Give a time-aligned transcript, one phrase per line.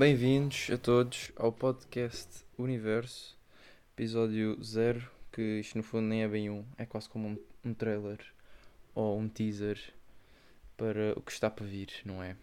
[0.00, 3.38] Bem-vindos a todos ao podcast Universo,
[3.92, 7.74] episódio 0, que isto no fundo nem é bem um, é quase como um, um
[7.74, 8.18] trailer
[8.94, 9.78] ou um teaser
[10.74, 12.34] para o que está para vir, não é?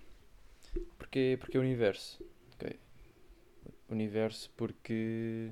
[1.00, 2.24] Porquê, porque é Universo?
[2.54, 2.78] Okay.
[3.90, 5.50] Universo porque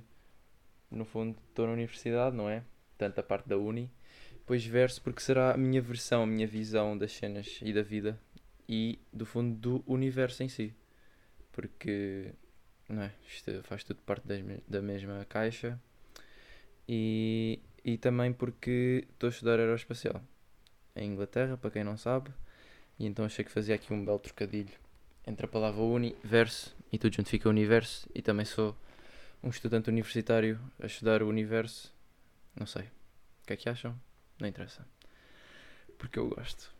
[0.92, 2.64] no fundo estou na universidade, não é?
[3.00, 3.90] Tanto a parte da uni.
[4.34, 8.22] Depois verso porque será a minha versão, a minha visão das cenas e da vida
[8.70, 10.72] e do fundo do universo em si
[11.56, 12.34] porque
[12.90, 13.12] não é?
[13.28, 15.80] Isto faz tudo parte das, da mesma caixa
[16.88, 20.22] e, e também porque estou a estudar aeroespacial
[20.96, 22.32] em Inglaterra, para quem não sabe,
[23.00, 24.74] e então achei que fazia aqui um belo trocadilho
[25.26, 28.78] entre a palavra universo e tudo junto fica universo e também sou
[29.42, 31.94] um estudante universitário a estudar o universo.
[32.56, 32.84] Não sei.
[32.84, 34.00] O que é que acham?
[34.40, 34.86] Não interessa.
[35.98, 36.75] Porque eu gosto.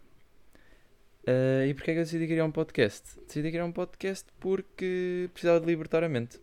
[1.28, 3.20] Uh, e porquê é que eu decidi criar um podcast?
[3.26, 6.40] Decidi criar um podcast porque precisava de libertar a mente.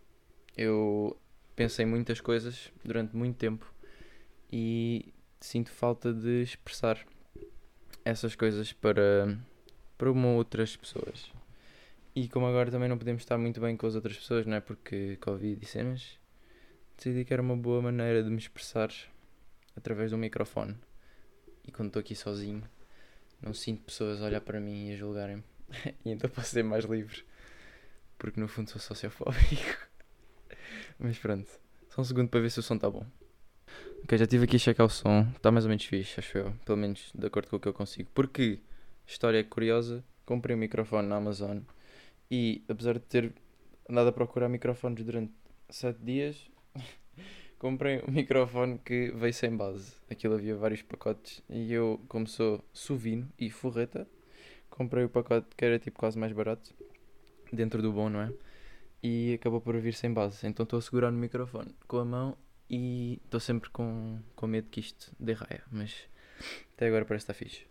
[0.57, 1.17] Eu
[1.55, 3.73] pensei muitas coisas durante muito tempo
[4.53, 6.99] e sinto falta de expressar
[8.05, 9.39] essas coisas para,
[9.97, 11.31] para uma outras pessoas.
[12.15, 14.61] E como agora também não podemos estar muito bem com as outras pessoas, não é?
[14.61, 16.19] Porque Covid e cenas,
[16.97, 18.91] decidi que era uma boa maneira de me expressar
[19.77, 20.77] através do microfone.
[21.65, 22.63] E quando estou aqui sozinho,
[23.43, 25.43] não sinto pessoas a olhar para mim e a julgarem-me.
[26.05, 27.25] e então posso ser mais livre.
[28.17, 29.89] Porque no fundo sou sociofóbico.
[30.99, 31.51] Mas pronto.
[31.91, 33.05] Só um segundo para ver se o som está bom.
[34.05, 35.27] Ok, já estive aqui a checar o som.
[35.37, 36.53] Está mais ou menos fixe, acho eu.
[36.65, 38.09] Pelo menos de acordo com o que eu consigo.
[38.15, 38.61] Porque,
[39.07, 41.59] história curiosa, comprei um microfone na Amazon
[42.31, 43.35] e apesar de ter
[43.89, 45.33] andado a procurar microfones durante
[45.69, 46.51] 7 dias,
[47.63, 49.95] comprei um microfone que veio sem base.
[50.11, 54.07] Aquilo havia vários pacotes e eu, como sou suvino e forreta,
[54.69, 56.75] comprei o pacote que era tipo quase mais barato,
[57.53, 58.33] dentro do bom, não é?
[59.01, 60.45] E acabou por vir sem base.
[60.45, 62.37] Então estou a segurar no microfone com a mão
[62.69, 65.63] e estou sempre com, com medo que isto dê raia.
[65.71, 66.09] Mas
[66.75, 67.65] até agora parece estar fixe.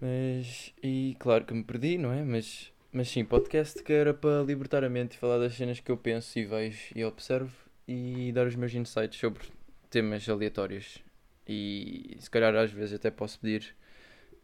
[0.00, 2.22] Mas, e claro que me perdi, não é?
[2.22, 5.90] Mas, mas sim, podcast que era para libertar a mente e falar das cenas que
[5.90, 9.42] eu penso e vejo e observo e dar os meus insights sobre
[9.90, 10.98] temas aleatórios.
[11.46, 13.76] E se calhar às vezes até posso pedir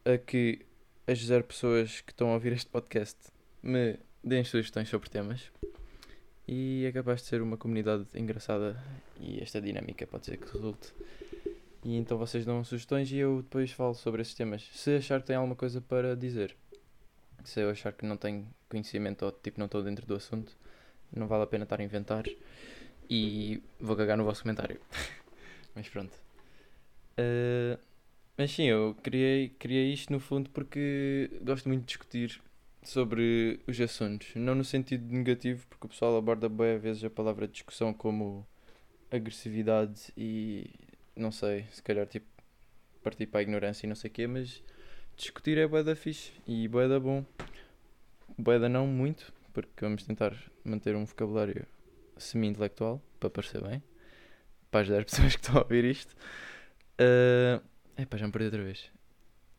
[0.05, 0.67] a que
[1.07, 3.19] as zero pessoas que estão a ouvir este podcast
[3.63, 5.51] me deem sugestões sobre temas.
[6.47, 8.83] E é capaz de ser uma comunidade engraçada
[9.19, 10.93] e esta dinâmica pode ser que resulte.
[11.83, 14.69] E então vocês dão sugestões e eu depois falo sobre esses temas.
[14.73, 16.55] Se achar que tem alguma coisa para dizer,
[17.45, 20.57] se eu achar que não tenho conhecimento ou tipo não estou dentro do assunto,
[21.13, 22.25] não vale a pena estar a inventar
[23.11, 24.81] e vou cagar no vosso comentário.
[25.75, 26.15] mas pronto.
[27.19, 27.79] Uh,
[28.39, 32.41] mas sim, eu criei, criei isto no fundo porque gosto muito de discutir
[32.83, 34.29] sobre os assuntos.
[34.37, 38.47] Não no sentido negativo, porque o pessoal aborda bem às vezes a palavra discussão como
[39.11, 40.71] agressividade e
[41.17, 42.27] não sei, se calhar tipo
[43.03, 44.63] partir para a ignorância e não sei o quê, mas
[45.17, 47.25] discutir é bué da fixe e bué da bom.
[48.39, 50.35] Bué da não muito, porque vamos tentar
[50.65, 51.67] manter um vocabulário
[52.21, 53.83] semi-intelectual, para parecer bem,
[54.71, 56.15] para ajudar as pessoas que estão a ouvir isto.
[57.01, 57.63] Uh,
[58.01, 58.91] epá, já me perdi outra vez.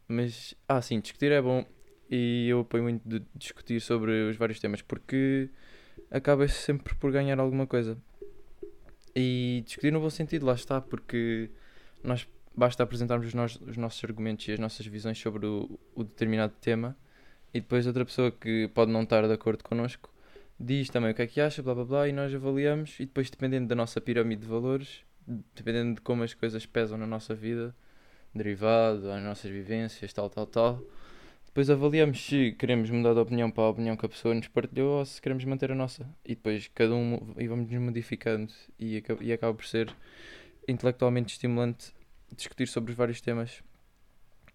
[0.07, 1.66] Mas, ah, sim, discutir é bom
[2.09, 5.49] e eu apoio muito de discutir sobre os vários temas porque
[6.09, 7.97] acaba sempre por ganhar alguma coisa.
[9.16, 11.49] E discutir no bom sentido, lá está, porque
[12.03, 16.03] nós basta apresentarmos os, nos, os nossos argumentos e as nossas visões sobre o, o
[16.03, 16.97] determinado tema
[17.53, 20.10] e depois outra pessoa que pode não estar de acordo connosco
[20.61, 23.29] diz também o que é que acha, blá blá blá, e nós avaliamos, e depois,
[23.29, 25.03] dependendo da nossa pirâmide de valores,
[25.55, 27.75] dependendo de como as coisas pesam na nossa vida,
[28.33, 30.83] derivado, às nossas vivências, tal, tal, tal,
[31.51, 34.99] depois avaliamos se queremos mudar de opinião para a opinião que a pessoa nos partilhou
[34.99, 36.07] ou se queremos manter a nossa.
[36.23, 39.93] E depois cada um e vamos nos modificando e e acaba por ser
[40.66, 41.93] intelectualmente estimulante
[42.34, 43.61] discutir sobre os vários temas.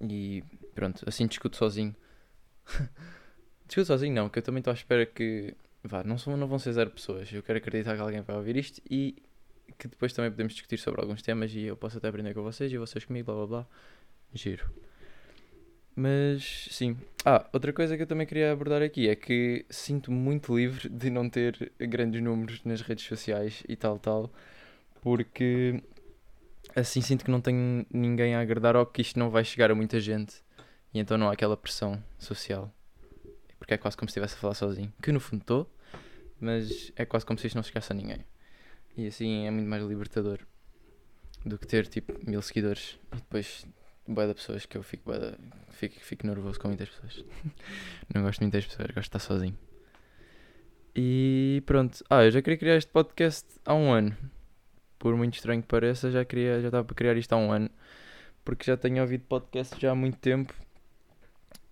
[0.01, 0.43] E
[0.75, 1.95] pronto, assim discuto sozinho.
[3.69, 5.55] discuto sozinho não, que eu também estou à espera que
[5.87, 7.33] vá, não, são, não vão ser zero pessoas.
[7.33, 9.17] Eu quero acreditar que alguém vai ouvir isto e
[9.79, 12.73] que depois também podemos discutir sobre alguns temas e eu posso até aprender com vocês
[12.73, 13.67] e vocês comigo, blá blá blá.
[14.35, 14.71] Giro.
[15.95, 16.97] Mas sim.
[17.25, 21.09] Ah, outra coisa que eu também queria abordar aqui é que sinto-me muito livre de
[21.09, 24.31] não ter grandes números nas redes sociais e tal, tal,
[25.01, 25.83] porque
[26.75, 29.75] assim sinto que não tenho ninguém a agradar ou que isto não vai chegar a
[29.75, 30.43] muita gente
[30.93, 32.71] e então não há aquela pressão social.
[33.59, 34.93] Porque é quase como se estivesse a falar sozinho.
[35.03, 35.71] Que no fundo estou,
[36.41, 38.25] mas é quase como se isto não chegasse a ninguém.
[38.97, 40.41] E assim é muito mais libertador
[41.45, 43.67] do que ter tipo mil seguidores e depois
[44.07, 45.35] boia de pessoas que eu fico, de,
[45.71, 47.25] fico, fico nervoso com muitas pessoas.
[48.15, 49.59] não gosto de muitas pessoas, gosto de estar sozinho.
[50.95, 52.03] E pronto.
[52.09, 54.17] Ah, eu já queria criar este podcast há um ano.
[54.99, 57.71] Por muito estranho que pareça, já queria, já estava para criar isto há um ano.
[58.45, 60.55] Porque já tenho ouvido podcast já há muito tempo.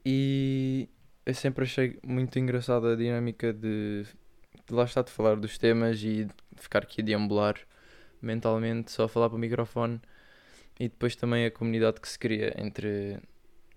[0.05, 0.89] E
[1.25, 4.05] eu sempre achei muito engraçada a dinâmica de
[4.71, 7.57] lá estar de falar dos temas e ficar aqui a deambular
[8.21, 10.01] mentalmente, só a falar para o microfone.
[10.79, 13.19] E depois também a comunidade que se cria entre,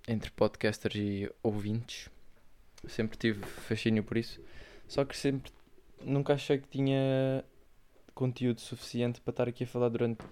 [0.07, 2.09] entre podcasters e ouvintes.
[2.87, 4.41] Sempre tive fascínio por isso.
[4.87, 5.51] Só que sempre
[6.03, 7.43] nunca achei que tinha
[8.13, 10.23] conteúdo suficiente para estar aqui a falar durante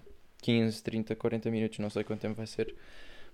[0.42, 2.74] 15, 30, 40 minutos, não sei quanto tempo vai ser,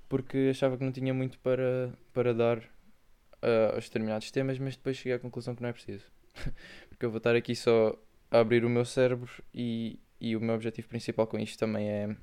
[0.08, 4.96] porque achava que não tinha muito para, para dar uh, aos determinados temas, mas depois
[4.96, 6.04] cheguei à conclusão que não é preciso.
[7.02, 7.98] porque eu vou estar aqui só
[8.30, 12.16] a abrir o meu cérebro e, e o meu objetivo principal com isto também é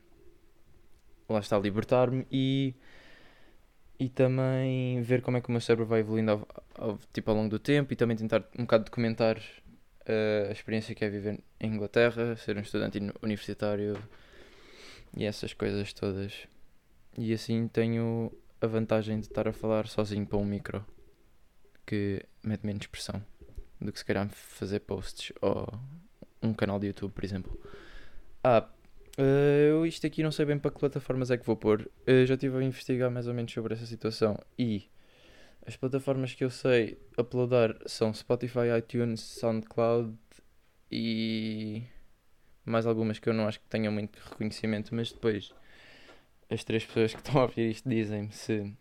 [1.27, 2.73] lá está libertar-me e
[3.99, 7.35] e também ver como é que o meu cérebro vai evoluindo ao, ao, tipo, ao
[7.35, 11.43] longo do tempo e também tentar um bocado documentar uh, a experiência que é viver
[11.59, 14.01] em Inglaterra, ser um estudante universitário
[15.13, 16.47] e essas coisas todas.
[17.17, 20.85] E assim tenho a vantagem de estar a falar sozinho para um micro
[21.85, 23.21] que mete menos pressão
[23.79, 25.67] do que se calhar fazer posts ou
[26.41, 27.59] um canal de YouTube, por exemplo.
[28.43, 28.67] Ah,
[29.19, 31.91] Uh, eu isto aqui não sei bem para que plataformas é que vou pôr.
[32.07, 34.89] Uh, já estive a investigar mais ou menos sobre essa situação e
[35.65, 40.17] as plataformas que eu sei uploadar são Spotify, iTunes, SoundCloud
[40.89, 41.83] e
[42.63, 45.53] mais algumas que eu não acho que tenham muito reconhecimento, mas depois
[46.49, 48.73] as três pessoas que estão a ouvir isto dizem-me se,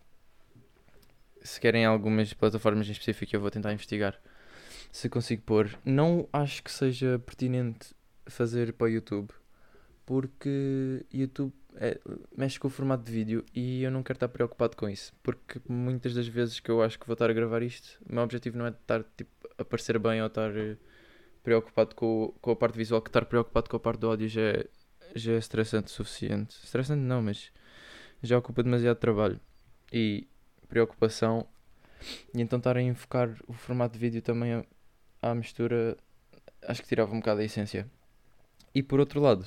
[1.42, 4.16] se querem algumas plataformas em específico eu vou tentar investigar
[4.90, 5.78] se consigo pôr.
[5.84, 7.94] Não acho que seja pertinente
[8.26, 9.32] fazer para o YouTube
[10.08, 12.00] porque YouTube é,
[12.34, 15.12] mexe com o formato de vídeo e eu não quero estar preocupado com isso.
[15.22, 18.24] Porque muitas das vezes que eu acho que vou estar a gravar isto, o meu
[18.24, 20.78] objetivo não é estar tipo, a parecer bem ou estar eh,
[21.42, 24.40] preocupado com, com a parte visual, que estar preocupado com a parte do áudio já
[24.40, 24.66] é,
[25.14, 26.56] já é estressante o suficiente.
[26.64, 27.52] Estressante não, mas
[28.22, 29.38] já ocupa demasiado trabalho
[29.92, 30.26] e
[30.70, 31.46] preocupação.
[32.34, 34.64] E então estar a enfocar o formato de vídeo também
[35.22, 35.96] à mistura,
[36.62, 37.86] acho que tirava um bocado a essência.
[38.74, 39.46] E por outro lado,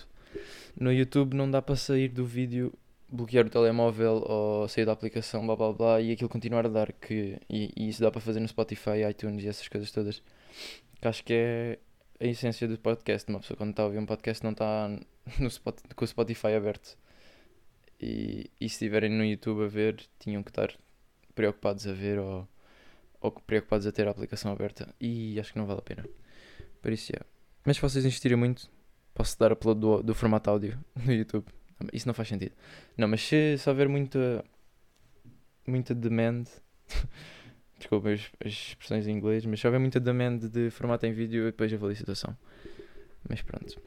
[0.79, 2.73] no YouTube não dá para sair do vídeo,
[3.09, 6.91] bloquear o telemóvel ou sair da aplicação, blá blá blá, e aquilo continuar a dar.
[6.94, 10.21] Que, e, e isso dá para fazer no Spotify, iTunes e essas coisas todas.
[11.00, 11.79] Que acho que é
[12.19, 13.29] a essência do podcast.
[13.29, 14.89] Uma pessoa quando está a ouvir um podcast não está
[15.39, 16.97] no spot, com o Spotify aberto.
[18.00, 20.73] E, e se estiverem no YouTube a ver, tinham que estar
[21.35, 22.47] preocupados a ver ou,
[23.21, 24.94] ou preocupados a ter a aplicação aberta.
[25.00, 26.06] E acho que não vale a pena.
[26.81, 27.25] Por isso, yeah.
[27.63, 28.69] Mas se vocês insistirem muito,
[29.13, 31.45] posso dar upload do, do formato áudio no YouTube.
[31.94, 32.53] Isso não faz sentido.
[32.97, 34.44] Não, mas se, se houver muita,
[35.65, 36.45] muita demand,
[37.77, 41.45] desculpa as, as, expressões em inglês, mas se houver muita demand de formato em vídeo,
[41.45, 42.38] depois avalio a situação.
[43.27, 43.79] Mas pronto.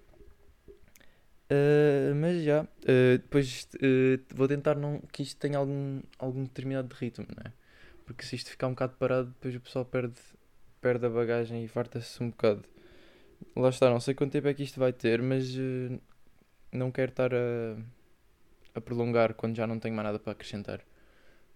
[1.44, 6.92] Uh, mas já, uh, depois uh, vou tentar não, que isto tenha algum, algum determinado
[6.94, 7.52] ritmo, não é?
[8.04, 10.20] Porque se isto ficar um bocado parado, depois o pessoal perde,
[10.80, 12.64] perde a bagagem e farta-se um bocado.
[13.56, 16.00] Lá está, não sei quanto tempo é que isto vai ter, mas uh,
[16.72, 17.76] não quero estar a,
[18.74, 20.80] a prolongar quando já não tenho mais nada para acrescentar.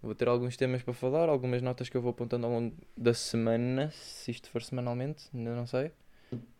[0.00, 3.12] Vou ter alguns temas para falar, algumas notas que eu vou apontando ao longo da
[3.12, 5.90] semana, se isto for semanalmente, ainda não sei.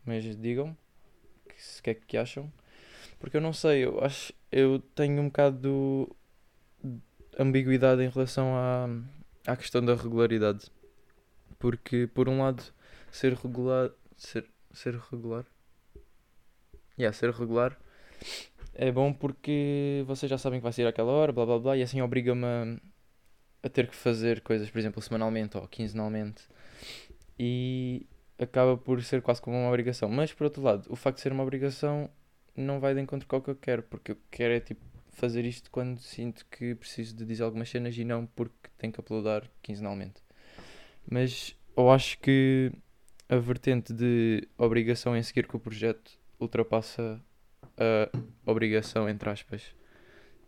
[0.04, 0.76] Mas digam
[1.46, 2.52] o que, é que acham.
[3.20, 6.08] Porque eu não sei, eu acho eu tenho um bocado
[6.82, 7.00] de
[7.38, 8.88] ambiguidade em relação à,
[9.48, 10.70] à questão da regularidade.
[11.58, 12.62] Porque por um lado
[13.10, 15.44] ser regular ser ser regular.
[16.98, 17.78] Yeah, ser regular
[18.78, 21.82] é bom porque vocês já sabem que vai sair àquela hora, blá blá blá, e
[21.82, 22.76] assim obriga-me a,
[23.64, 26.44] a, ter que fazer coisas, por exemplo, semanalmente ou quinzenalmente.
[27.36, 28.06] E
[28.38, 30.08] acaba por ser quase como uma obrigação.
[30.08, 32.08] Mas por outro lado, o facto de ser uma obrigação
[32.56, 34.80] não vai de encontro com o que eu quero, porque eu quero é tipo
[35.18, 39.00] fazer isto quando sinto que preciso de dizer algumas cenas e não porque tenho que
[39.00, 40.22] uploadar quinzenalmente.
[41.10, 42.72] Mas eu acho que
[43.28, 47.20] a vertente de obrigação em seguir com o projeto ultrapassa
[47.76, 49.74] a obrigação, entre aspas,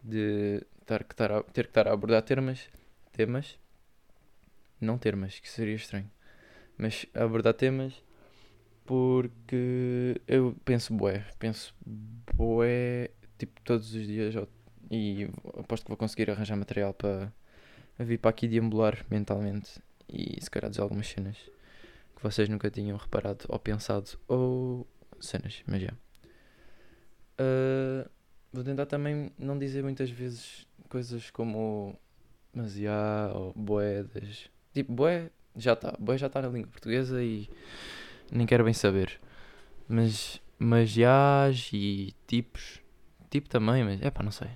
[0.02, 2.68] de ter que estar a, ter que estar a abordar termas,
[3.12, 3.58] temas,
[4.80, 6.10] não termas, que seria estranho,
[6.76, 8.02] mas abordar temas
[8.84, 11.74] porque eu penso bué, penso
[12.34, 14.34] bué, tipo, todos os dias
[14.90, 15.28] e
[15.58, 17.32] aposto que vou conseguir arranjar material para
[17.98, 21.36] vir para aqui deambular mentalmente e se calhar dizer algumas cenas
[22.16, 24.86] que vocês nunca tinham reparado ou pensado ou
[25.20, 25.92] cenas, mas já.
[27.38, 28.10] Uh,
[28.52, 31.96] vou tentar também não dizer muitas vezes coisas como
[32.52, 34.50] mas já ou boedas.
[34.74, 37.48] Tipo, boé já está, boé já está na língua portuguesa e
[38.30, 39.20] nem quero bem saber.
[39.88, 42.80] Mas, mas jás e tipos,
[43.28, 44.48] tipo também, mas é pá, não sei.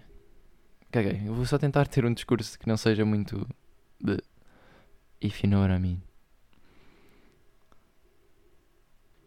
[0.94, 3.48] Caguei, eu vou só tentar ter um discurso que não seja muito
[4.00, 4.16] de
[5.20, 6.00] if you know what I mean.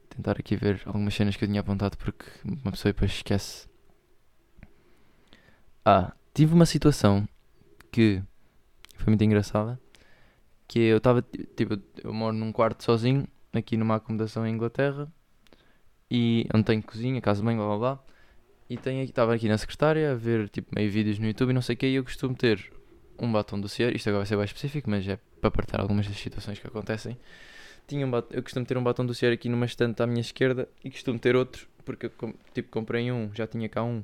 [0.08, 3.68] Tentar aqui ver algumas cenas que eu tinha apontado porque uma pessoa depois esquece.
[5.84, 7.28] Ah, tive uma situação
[7.92, 8.24] que
[8.96, 9.78] foi muito engraçada.
[10.70, 15.12] Que eu estava, tipo, eu moro num quarto sozinho, aqui numa acomodação em Inglaterra,
[16.10, 18.04] e onde tenho cozinha, casa bem, blá blá blá.
[18.70, 21.54] E tenho aqui, estava aqui na secretária a ver tipo meio vídeos no YouTube e
[21.54, 22.72] não sei o que, e eu costumo ter
[23.20, 26.08] um batom do Cier, isto agora vai ser mais específico, mas é para partilhar algumas
[26.08, 27.18] das situações que acontecem.
[27.88, 30.68] Tinha um eu costumo ter um batom do Cier aqui numa estante à minha esquerda
[30.84, 32.12] e costumo ter outro, porque eu
[32.54, 34.04] tipo, comprei um, já tinha cá um,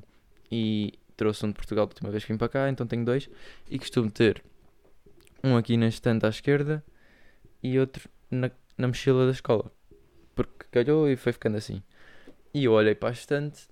[0.50, 3.28] e trouxe um de Portugal da última vez que vim para cá, então tenho dois,
[3.70, 4.42] e costumo ter
[5.42, 6.82] um aqui na estante à esquerda
[7.62, 9.70] e outro na, na mochila da escola,
[10.34, 11.82] porque calhou e foi ficando assim.
[12.52, 13.68] E eu olhei para a estante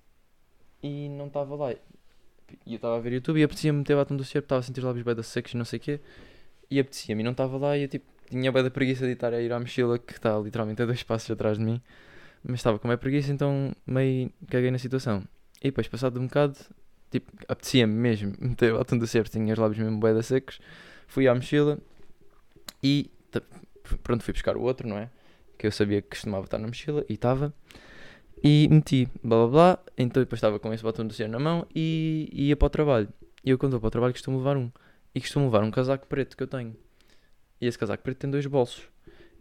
[0.83, 1.71] e não estava lá.
[1.71, 4.81] E eu estava a ver YouTube e apetecia-me meter batom do cérebro, estava a sentir
[4.81, 5.99] os lábios bem da secos e não sei o quê.
[6.69, 9.33] E apetecia-me e não estava lá e eu tipo, tinha bem da preguiça de estar
[9.33, 11.81] a ir à mochila que está literalmente a dois passos atrás de mim.
[12.43, 15.23] Mas estava com a preguiça, então meio caguei na situação.
[15.61, 16.57] E depois, passado um bocado,
[17.09, 20.59] tipo, apetecia-me mesmo meter batom do cérebro, tinha os lábios mesmo bem da secos.
[21.07, 21.79] Fui à mochila
[22.83, 23.09] e
[24.03, 25.09] pronto, fui buscar o outro, não é?
[25.57, 27.53] Que eu sabia que costumava estar na mochila e estava.
[28.43, 29.79] E meti, blá blá blá.
[29.97, 33.09] Então depois estava com esse batom do céu na mão e ia para o trabalho.
[33.43, 34.69] E eu quando vou para o trabalho costumo levar um.
[35.15, 36.75] E costumo levar um casaco preto que eu tenho.
[37.61, 38.83] E esse casaco preto tem dois bolsos.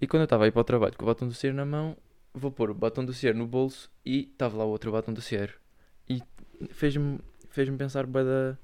[0.01, 1.65] E quando eu estava a ir para o trabalho com o batom do cero na
[1.65, 1.97] mão,
[2.33, 5.21] vou pôr o batom do cero no bolso e estava lá o outro batom do
[5.21, 5.53] cero.
[6.09, 6.23] E
[6.71, 7.19] fez-me
[7.51, 8.57] fez pensar bem da,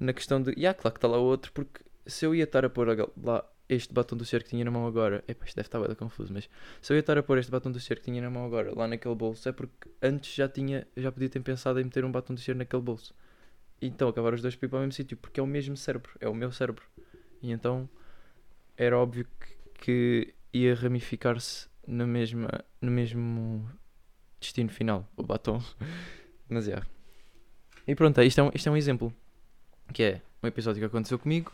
[0.00, 2.64] na questão de, yeah, claro que está lá o outro, porque se eu ia estar
[2.64, 2.88] a pôr
[3.22, 3.44] lá
[3.74, 5.24] este batom do ser que tinha na mão agora.
[5.26, 6.48] Epá, isto deve estar bem confuso, mas
[6.80, 8.72] se eu ia estar a pôr este batom do ser que tinha na mão agora
[8.74, 12.12] lá naquele bolso, é porque antes já tinha, já podia ter pensado em meter um
[12.12, 13.14] batom do ser naquele bolso.
[13.80, 16.12] Então acabar os dois para ir para o mesmo sítio, porque é o mesmo cérebro,
[16.20, 16.84] é o meu cérebro.
[17.42, 17.88] E então
[18.76, 22.46] era óbvio que, que ia ramificar-se no, mesmo
[22.80, 23.68] no mesmo
[24.38, 25.62] destino final, o batom.
[26.48, 26.72] mas é.
[26.72, 26.86] Yeah.
[27.86, 29.12] E pronto, isto é, um, isto é um exemplo.
[29.92, 31.52] Que é um episódio que aconteceu comigo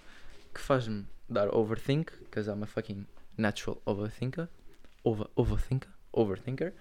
[0.53, 3.07] que faz-me dar overthink, because I'm a fucking
[3.37, 4.49] natural overthinker.
[5.05, 5.91] Over, overthinker.
[6.13, 6.73] Overthinker.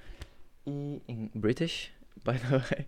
[0.65, 1.91] E em British,
[2.25, 2.87] by the way.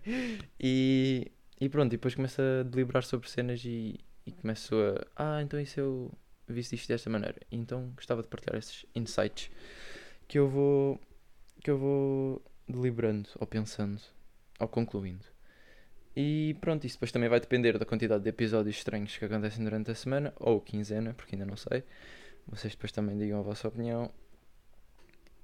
[0.58, 4.74] E, e pronto, e depois começo a deliberar sobre cenas e, e começo
[5.16, 5.36] a.
[5.36, 6.12] Ah, então isso eu
[6.48, 7.40] vi isto desta maneira.
[7.50, 9.50] E então gostava de partilhar esses insights
[10.26, 11.00] que eu vou.
[11.62, 14.00] que eu vou deliberando, ou pensando,
[14.58, 15.24] ou concluindo.
[16.16, 19.90] E pronto, isso depois também vai depender da quantidade de episódios estranhos que acontecem durante
[19.90, 21.84] a semana, ou quinzena, porque ainda não sei.
[22.46, 24.10] Vocês depois também digam a vossa opinião.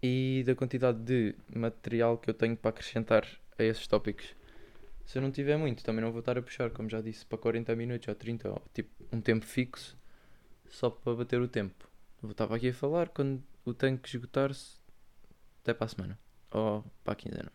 [0.03, 3.27] E da quantidade de material que eu tenho para acrescentar
[3.59, 4.35] a esses tópicos.
[5.05, 7.39] Se eu não tiver muito, também não vou estar a puxar, como já disse, para
[7.39, 9.97] 40 minutos ou 30, ou tipo um tempo fixo,
[10.69, 11.89] só para bater o tempo.
[12.21, 14.81] Vou estar aqui a falar quando o tanque esgotar-se,
[15.63, 16.19] até para a semana,
[16.51, 17.53] ou para a quinzena.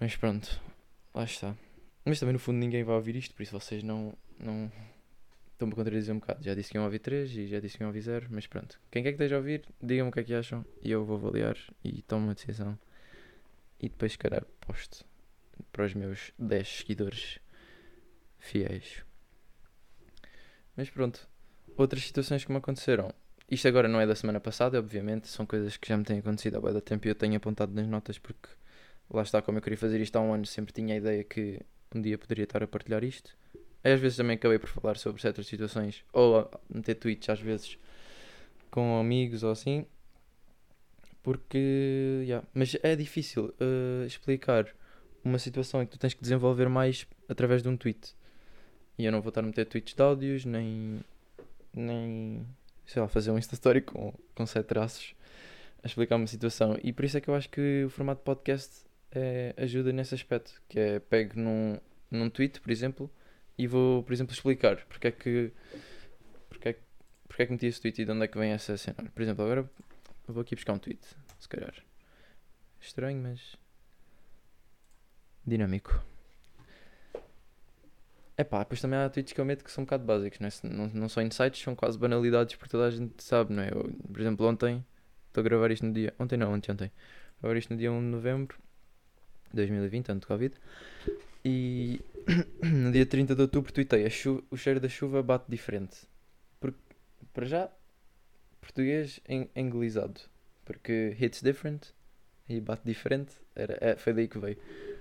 [0.00, 0.60] Mas pronto,
[1.14, 1.54] Lá está.
[2.04, 4.14] Mas também no fundo ninguém vai ouvir isto, por isso vocês não.
[4.38, 4.70] não...
[5.52, 6.42] Estão-me a contradizer um bocado.
[6.42, 8.80] Já disse que iam ouvir 3 e já disse que iam ouvir 0, mas pronto.
[8.90, 11.16] Quem quer que esteja a ouvir, digam-me o que é que acham e eu vou
[11.16, 12.76] avaliar e tomo uma decisão.
[13.78, 15.04] E depois, se calhar, posto
[15.70, 17.38] para os meus 10 seguidores
[18.38, 19.04] fiéis.
[20.76, 21.28] Mas pronto.
[21.76, 23.14] Outras situações que me aconteceram.
[23.50, 26.56] Isto agora não é da semana passada, obviamente, são coisas que já me têm acontecido
[26.56, 28.48] há bem tempo e eu tenho apontado nas notas porque
[29.12, 31.60] lá está, como eu queria fazer isto há um ano, sempre tinha a ideia que
[31.94, 33.36] um dia poderia estar a partilhar isto.
[33.84, 37.78] Às vezes também acabei por falar sobre certas situações, ou meter tweets às vezes
[38.70, 39.86] com amigos ou assim,
[41.22, 42.22] porque.
[42.24, 42.46] Yeah.
[42.52, 44.66] Mas é difícil uh, explicar
[45.24, 48.14] uma situação em que tu tens que desenvolver mais através de um tweet.
[48.98, 51.00] E eu não vou estar a meter tweets de áudios, nem.
[51.72, 52.46] nem.
[52.86, 55.14] sei lá, fazer um Insta Story com, com sete traços
[55.82, 56.78] a explicar uma situação.
[56.82, 60.60] E por isso é que eu acho que o formato podcast é, ajuda nesse aspecto,
[60.68, 61.78] que é pego num,
[62.10, 63.10] num tweet, por exemplo,
[63.56, 65.52] e vou, por exemplo, explicar porque é que
[66.48, 66.76] porque é,
[67.28, 69.10] porque é que meti esse tweet e de onde é que vem essa cena.
[69.14, 69.70] Por exemplo, agora
[70.26, 71.06] vou aqui buscar um tweet,
[71.38, 71.74] se calhar.
[72.80, 73.56] Estranho, mas
[75.46, 76.02] dinâmico.
[78.36, 80.48] É pá, depois também há tweets que eu meto que são um bocado básicos, não,
[80.48, 80.50] é?
[80.74, 83.68] não, não são insights, são quase banalidades porque toda a gente sabe, não é?
[83.68, 84.84] Eu, por exemplo, ontem,
[85.28, 86.14] estou a gravar isto no dia.
[86.18, 86.90] Ontem não, ontem, ontem.
[87.40, 88.58] Gravar isto no dia 1 de novembro
[89.54, 90.54] 2020, ano de Covid.
[91.44, 92.00] E
[92.62, 94.06] no dia 30 de outubro tuitei,
[94.50, 96.06] o cheiro da chuva bate diferente.
[96.60, 96.78] Porque,
[97.32, 97.70] para já,
[98.60, 99.48] português en.
[100.64, 101.88] Porque hits different
[102.48, 103.34] e bate diferente.
[103.54, 104.56] Era, é, foi daí que veio.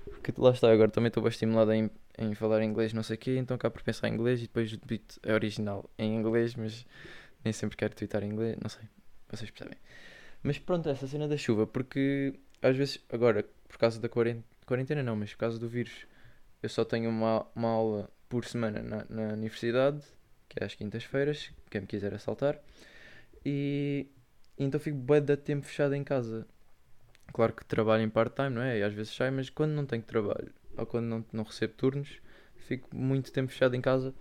[0.05, 3.19] Porque lá está, agora também estou bem estimulado em, em falar inglês, não sei o
[3.19, 6.55] quê, então cá por pensar em inglês e depois o beat é original em inglês,
[6.55, 6.85] mas
[7.43, 8.83] nem sempre quero twittar em inglês, não sei,
[9.29, 9.77] vocês percebem.
[10.43, 15.03] Mas pronto, essa cena da chuva, porque às vezes, agora, por causa da quarentena, quarentena
[15.03, 16.05] não, mas por causa do vírus,
[16.61, 20.01] eu só tenho uma, uma aula por semana na, na universidade,
[20.47, 22.59] que é às quintas-feiras, quem me quiser assaltar,
[23.45, 24.07] e
[24.57, 26.45] então fico bem de tempo fechado em casa.
[27.33, 28.79] Claro que trabalho em part-time, não é?
[28.79, 32.21] E às vezes sai, mas quando não tenho trabalho ou quando não, não recebo turnos,
[32.55, 34.13] fico muito tempo fechado em casa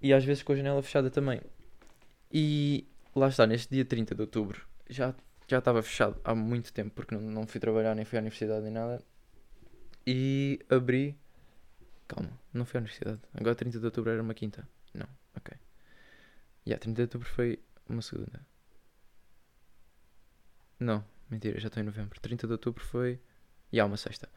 [0.00, 1.40] e às vezes com a janela fechada também.
[2.32, 5.14] E lá está, neste dia 30 de outubro, já,
[5.48, 8.62] já estava fechado há muito tempo porque não, não fui trabalhar, nem fui à universidade,
[8.62, 9.02] nem nada.
[10.06, 11.16] E abri.
[12.08, 13.20] Calma, não fui à universidade.
[13.34, 14.68] Agora 30 de outubro era uma quinta.
[14.94, 15.06] Não,
[15.36, 15.56] ok.
[16.66, 17.58] E yeah, 30 de outubro foi
[17.88, 18.46] uma segunda.
[20.78, 22.20] Não, mentira, já estou em novembro.
[22.20, 23.20] 30 de outubro foi.
[23.72, 24.28] E há uma sexta.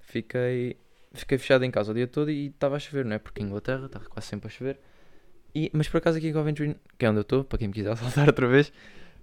[0.00, 0.78] Fiquei.
[1.12, 3.18] Fiquei fechado em casa o dia todo e estava a chover, não é?
[3.20, 4.80] Porque em Inglaterra está quase sempre a chover.
[5.54, 7.74] E, mas por acaso aqui em Coventry, que é onde eu estou, para quem me
[7.74, 8.72] quiser saltar outra vez,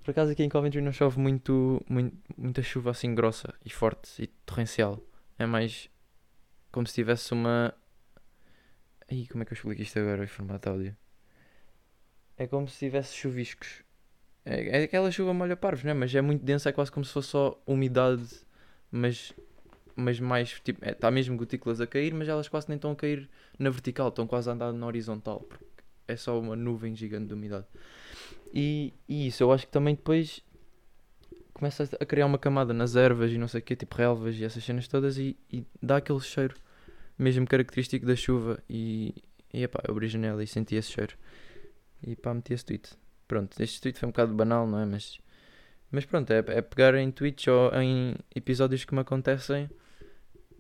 [0.04, 4.24] por acaso aqui em Coventry não chove muito, muito, muita chuva assim grossa e forte
[4.24, 5.00] e torrencial.
[5.38, 5.90] É mais
[6.72, 7.74] como se tivesse uma.
[9.10, 10.96] Aí, como é que eu explico isto agora em formato áudio?
[12.38, 13.84] É como se tivesse chuviscos.
[14.46, 15.94] É, é aquela chuva molha parvos, não é?
[15.94, 18.28] Mas é muito densa, é quase como se fosse só umidade,
[18.90, 19.34] mas,
[19.96, 20.60] mas mais.
[20.62, 23.30] Tipo, está é, mesmo gotículas a cair, mas elas quase nem estão a cair
[23.60, 25.66] na vertical, estão quase a andar na horizontal, porque
[26.12, 27.66] é só uma nuvem gigante de umidade.
[28.54, 30.44] E, e isso eu acho que também depois
[31.54, 34.44] começa a criar uma camada nas ervas e não sei o quê, tipo relvas e
[34.44, 36.56] essas cenas todas, e, e dá aquele cheiro
[37.18, 38.62] mesmo característico da chuva.
[38.70, 39.14] E,
[39.54, 41.16] e epá, eu abri a janela e senti esse cheiro.
[42.04, 42.90] E pá, meti esse tweet.
[43.28, 44.86] Pronto, este tweet foi um bocado banal, não é?
[44.86, 45.20] Mas,
[45.92, 49.70] mas pronto, é, é pegar em tweets ou em episódios que me acontecem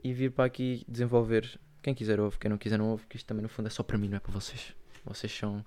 [0.03, 1.59] e vir para aqui desenvolver.
[1.81, 3.81] Quem quiser ouve, quem não quiser não ouve, porque isto também no fundo é só
[3.81, 4.75] para mim, não é para vocês.
[5.05, 5.65] Vocês são.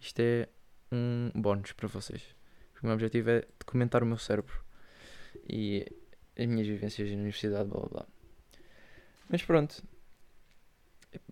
[0.00, 0.48] Isto é
[0.90, 2.22] um bónus para vocês.
[2.82, 4.62] O meu objetivo é documentar o meu cérebro
[5.48, 5.86] e
[6.38, 8.06] as minhas vivências na universidade, blá blá blá.
[9.28, 9.82] Mas pronto.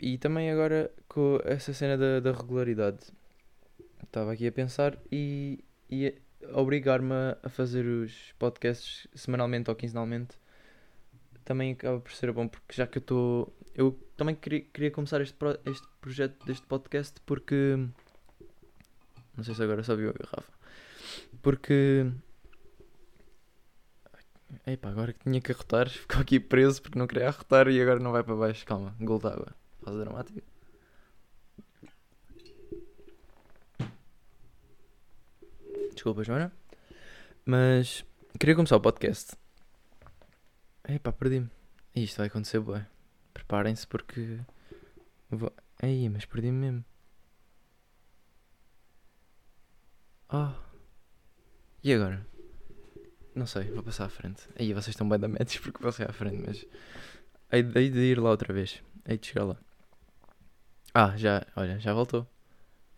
[0.01, 3.12] E também agora com essa cena da, da regularidade.
[4.03, 6.14] Estava aqui a pensar e, e
[6.53, 10.37] obrigar-me a fazer os podcasts semanalmente ou quinzenalmente
[11.44, 13.57] também acaba por ser bom porque já que eu estou.
[13.74, 17.76] Eu também queria, queria começar este, pro, este projeto deste podcast porque.
[19.37, 20.52] Não sei se agora só viu a garrafa.
[21.40, 22.07] Porque.
[24.66, 27.98] Epá, agora que tinha que arrotar, ficou aqui preso porque não queria arrotar e agora
[27.98, 28.64] não vai para baixo.
[28.66, 29.55] Calma, gol de água.
[29.83, 30.42] Faz dramática.
[35.94, 36.52] Desculpa, Joana.
[37.44, 38.05] Mas
[38.38, 39.41] queria começar o podcast.
[40.88, 41.49] Epá, perdi-me.
[41.95, 42.85] Isto vai acontecer, bem.
[43.33, 44.40] Preparem-se porque.
[45.31, 45.53] Vou...
[45.81, 46.85] Aí, mas perdi-me mesmo.
[50.33, 50.53] Oh.
[51.85, 52.27] E agora?
[53.35, 54.49] Não sei, vou passar à frente.
[54.59, 56.66] Aí vocês estão bem da médios porque passei à frente, mas.
[57.51, 58.83] Hei hei de ir lá outra vez.
[59.07, 59.57] Hei de chegar lá.
[60.95, 62.27] Ah, já, olha, já voltou.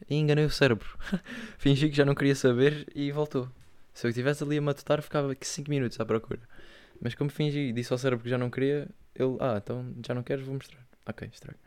[0.09, 0.99] E enganei o cérebro.
[1.59, 3.49] Fingi que já não queria saber e voltou.
[3.93, 6.41] Se eu estivesse ali a matutar, ficava aqui 5 minutos à procura.
[7.01, 10.23] Mas como fingi disse ao cérebro que já não queria, ele, ah, então já não
[10.23, 10.85] queres, vou mostrar.
[11.07, 11.59] Ok, estranho.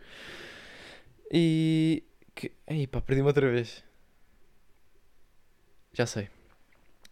[1.32, 2.04] E.
[2.36, 2.52] Que...
[2.68, 3.84] Aí pá, perdi-me outra vez.
[5.94, 6.30] Já sei.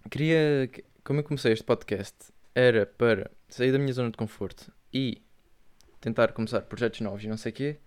[0.10, 0.70] Queria.
[1.04, 2.16] Como eu comecei este podcast,
[2.56, 5.22] era para sair da minha zona de conforto e
[6.00, 7.80] tentar começar projetos novos e não sei o quê.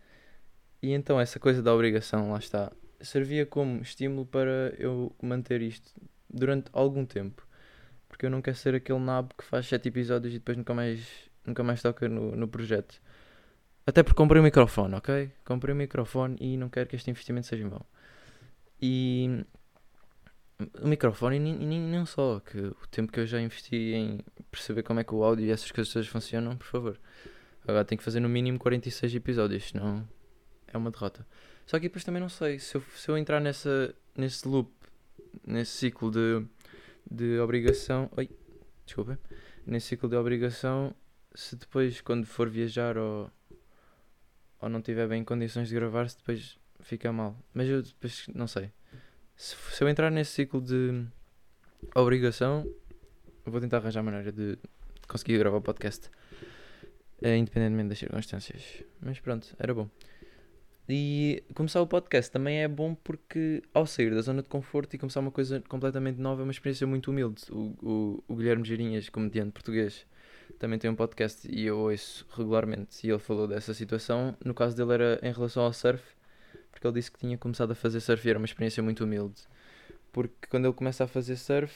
[0.83, 5.93] E então essa coisa da obrigação, lá está, servia como estímulo para eu manter isto
[6.29, 7.48] durante algum tempo.
[8.09, 11.07] Porque eu não quero ser aquele nabo que faz 7 episódios e depois nunca mais,
[11.45, 13.01] nunca mais toca no, no projeto.
[13.87, 15.31] Até porque comprei um microfone, ok?
[15.45, 17.85] Comprei um microfone e não quero que este investimento seja em vão.
[18.81, 19.45] E
[20.83, 25.01] o microfone e nem, só, que o tempo que eu já investi em perceber como
[25.01, 27.01] é que o áudio e essas coisas funcionam, por favor.
[27.67, 30.07] Agora tenho que fazer no mínimo 46 episódios, senão
[30.67, 31.27] é uma derrota.
[31.67, 34.71] Só que depois também não sei, se eu, se eu entrar nessa, nesse loop,
[35.47, 36.45] nesse ciclo de,
[37.11, 38.11] de obrigação.
[38.17, 38.31] Oi,
[38.85, 39.19] desculpa.
[39.67, 40.95] Nesse ciclo de obrigação,
[41.35, 43.31] se depois, quando for viajar ou,
[44.61, 47.37] ou não tiver bem condições de gravar, se depois fica mal.
[47.53, 48.71] Mas eu depois não sei.
[49.37, 51.05] Se, se eu entrar nesse ciclo de
[51.95, 52.65] obrigação,
[53.45, 54.59] vou tentar arranjar maneira de
[55.07, 56.11] conseguir gravar o podcast.
[57.21, 58.85] Eh, independentemente das circunstâncias.
[59.01, 59.89] Mas pronto, era bom.
[60.89, 64.99] E começar o podcast também é bom porque, ao sair da zona de conforto e
[64.99, 67.43] começar uma coisa completamente nova, é uma experiência muito humilde.
[67.51, 70.07] O, o, o Guilherme Girinhas, comediante português,
[70.59, 73.07] também tem um podcast e eu ouço regularmente.
[73.07, 74.35] E ele falou dessa situação.
[74.43, 76.03] No caso dele era em relação ao surf,
[76.71, 79.43] porque ele disse que tinha começado a fazer surf e era uma experiência muito humilde.
[80.11, 81.75] Porque quando ele começa a fazer surf,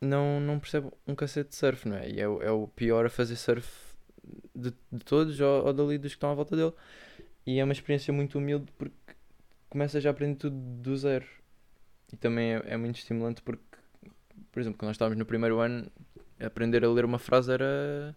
[0.00, 2.08] não, não percebe um cacete de surf, não é?
[2.08, 3.68] E é, é o pior a fazer surf
[4.54, 6.72] de, de todos ou, ou dali dos que estão à volta dele.
[7.46, 8.94] E é uma experiência muito humilde porque
[9.68, 11.26] começa já a aprender tudo do zero.
[12.12, 13.62] E também é, é muito estimulante porque,
[14.52, 15.90] por exemplo, quando nós estávamos no primeiro ano,
[16.40, 18.16] aprender a ler uma frase era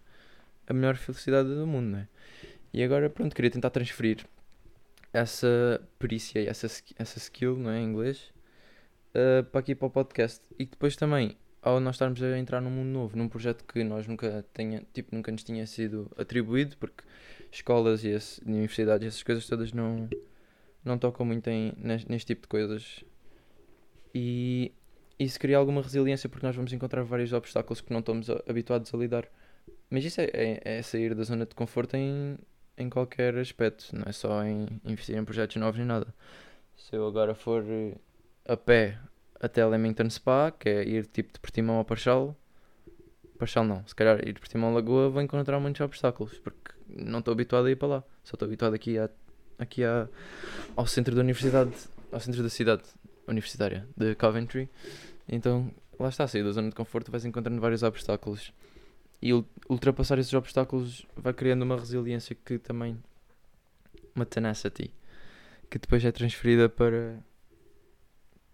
[0.67, 2.07] a melhor felicidade do mundo, não é?
[2.73, 4.25] E agora, pronto, queria tentar transferir
[5.11, 8.31] essa perícia e essa, essa skill, não é, em inglês,
[9.15, 10.43] uh, para aqui para o podcast.
[10.59, 11.37] E depois também,
[11.67, 15.13] ao nós estarmos a entrar num mundo novo, num projeto que nós nunca tenha, tipo,
[15.13, 17.03] nunca nos tinha sido atribuído, porque
[17.51, 20.09] escolas e esse, universidades, essas coisas todas não,
[20.83, 23.03] não tocam muito em, neste, neste tipo de coisas.
[24.15, 24.71] E
[25.19, 28.97] isso cria alguma resiliência porque nós vamos encontrar vários obstáculos que não estamos habituados a
[28.97, 29.27] lidar.
[29.89, 32.37] Mas isso é, é, é sair da zona de conforto em,
[32.77, 36.13] em qualquer aspecto, não é só em investir em projetos novos nem nada.
[36.77, 37.95] Se eu agora for eh,
[38.45, 38.97] a pé
[39.39, 42.35] até Leamington Spa, que é ir tipo de Portimão a Parchal,
[43.37, 47.31] Parchal não, se calhar ir de Portimão Lagoa, vou encontrar muitos obstáculos porque não estou
[47.31, 49.09] habituado a ir para lá, só estou habituado aqui, a,
[49.59, 50.07] aqui a,
[50.75, 51.71] ao centro da universidade,
[52.11, 52.83] ao centro da cidade
[53.27, 54.67] universitária de Coventry.
[55.29, 58.51] Então lá está, sair da zona de conforto, vais encontrando vários obstáculos.
[59.21, 62.97] E ul- ultrapassar esses obstáculos vai criando uma resiliência que também
[64.15, 64.91] uma tenacity
[65.69, 67.19] que depois é transferida para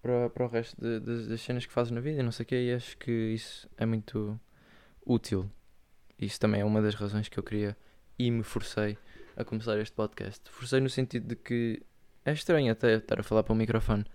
[0.03, 2.43] para, para o resto de- de- das cenas que fazes na vida e não sei
[2.43, 4.39] o que e acho que isso é muito
[5.05, 5.49] útil
[6.19, 7.75] isso também é uma das razões que eu queria
[8.19, 8.97] e me forcei
[9.35, 11.81] a começar este podcast forcei no sentido de que
[12.25, 14.05] é estranho até estar a falar para o microfone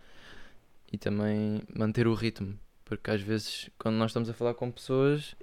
[0.93, 5.35] e também manter o ritmo porque às vezes quando nós estamos a falar com pessoas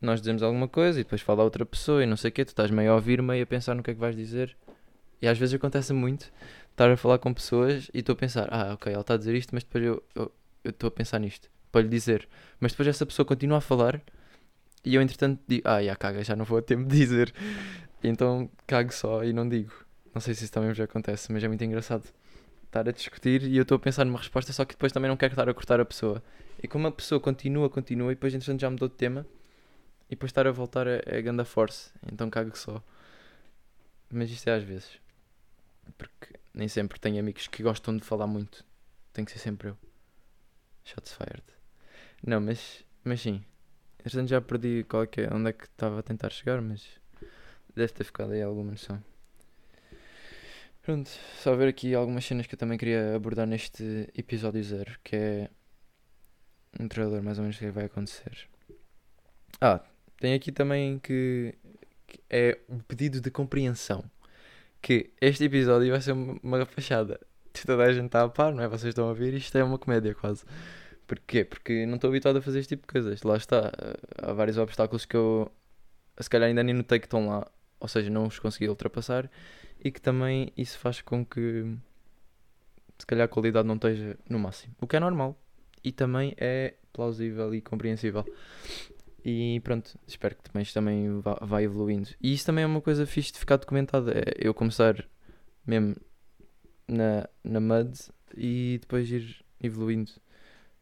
[0.00, 2.48] nós dizemos alguma coisa e depois fala outra pessoa e não sei o quê, tu
[2.48, 4.54] estás meio a ouvir, meio a pensar no que é que vais dizer.
[5.22, 6.30] E às vezes acontece muito
[6.76, 9.34] estar a falar com pessoas e estou a pensar, ah, ok, ela está a dizer
[9.34, 12.28] isto, mas depois eu estou a pensar nisto para lhe dizer.
[12.60, 14.02] Mas depois essa pessoa continua a falar
[14.84, 17.32] e eu entretanto digo, ah, já caga, já não vou a tempo de dizer.
[18.04, 19.72] Então cago só e não digo.
[20.14, 22.04] Não sei se isso também já acontece, mas é muito engraçado
[22.66, 25.16] estar a discutir e eu estou a pensar numa resposta, só que depois também não
[25.16, 26.22] quero estar a cortar a pessoa.
[26.62, 29.26] E como a pessoa continua, continua e depois entretanto já mudou de tema
[30.08, 32.82] e depois estar a voltar é, é ganda force, então cago só.
[34.10, 35.05] Mas isto é às vezes.
[35.96, 38.64] Porque nem sempre tenho amigos que gostam de falar muito.
[39.12, 39.78] Tem que ser sempre eu.
[40.84, 41.44] Shots fired.
[42.24, 43.44] Não, mas, mas sim.
[44.00, 46.86] Entretanto já perdi qual é que é, onde é que estava a tentar chegar, mas
[47.74, 49.02] deve ter ficado aí alguma noção.
[50.82, 51.10] Pronto,
[51.42, 55.50] só ver aqui algumas cenas que eu também queria abordar neste episódio zero, que é
[56.78, 58.48] um trailer mais ou menos do que vai acontecer.
[59.60, 59.80] Ah,
[60.20, 61.58] tem aqui também que,
[62.06, 64.04] que é um pedido de compreensão.
[64.86, 67.18] Que este episódio vai ser uma, fachada.
[67.66, 68.68] Toda a gente está a par, não é?
[68.68, 70.44] Vocês estão a ver, isto é uma comédia quase.
[71.08, 71.44] Porquê?
[71.44, 73.20] Porque não estou habituado a fazer este tipo de coisas.
[73.24, 73.72] Lá está.
[74.22, 75.50] Há vários obstáculos que eu
[76.20, 77.50] se calhar ainda nem notei que estão lá.
[77.80, 79.28] Ou seja, não os consegui ultrapassar.
[79.84, 81.64] E que também isso faz com que
[82.96, 84.72] se calhar a qualidade não esteja no máximo.
[84.80, 85.36] O que é normal.
[85.82, 88.24] E também é plausível e compreensível.
[89.28, 92.10] E pronto, espero que também também vá, vá evoluindo.
[92.22, 94.12] E isso também é uma coisa fixe de ficar documentado.
[94.12, 95.04] É eu começar
[95.66, 95.96] mesmo
[96.86, 97.98] na, na MUD
[98.36, 100.12] e depois ir evoluindo.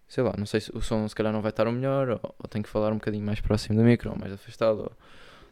[0.07, 2.21] Sei lá, não sei se o som se calhar não vai estar o melhor, ou,
[2.39, 4.93] ou tenho que falar um bocadinho mais próximo do micro, ou mais afastado, ou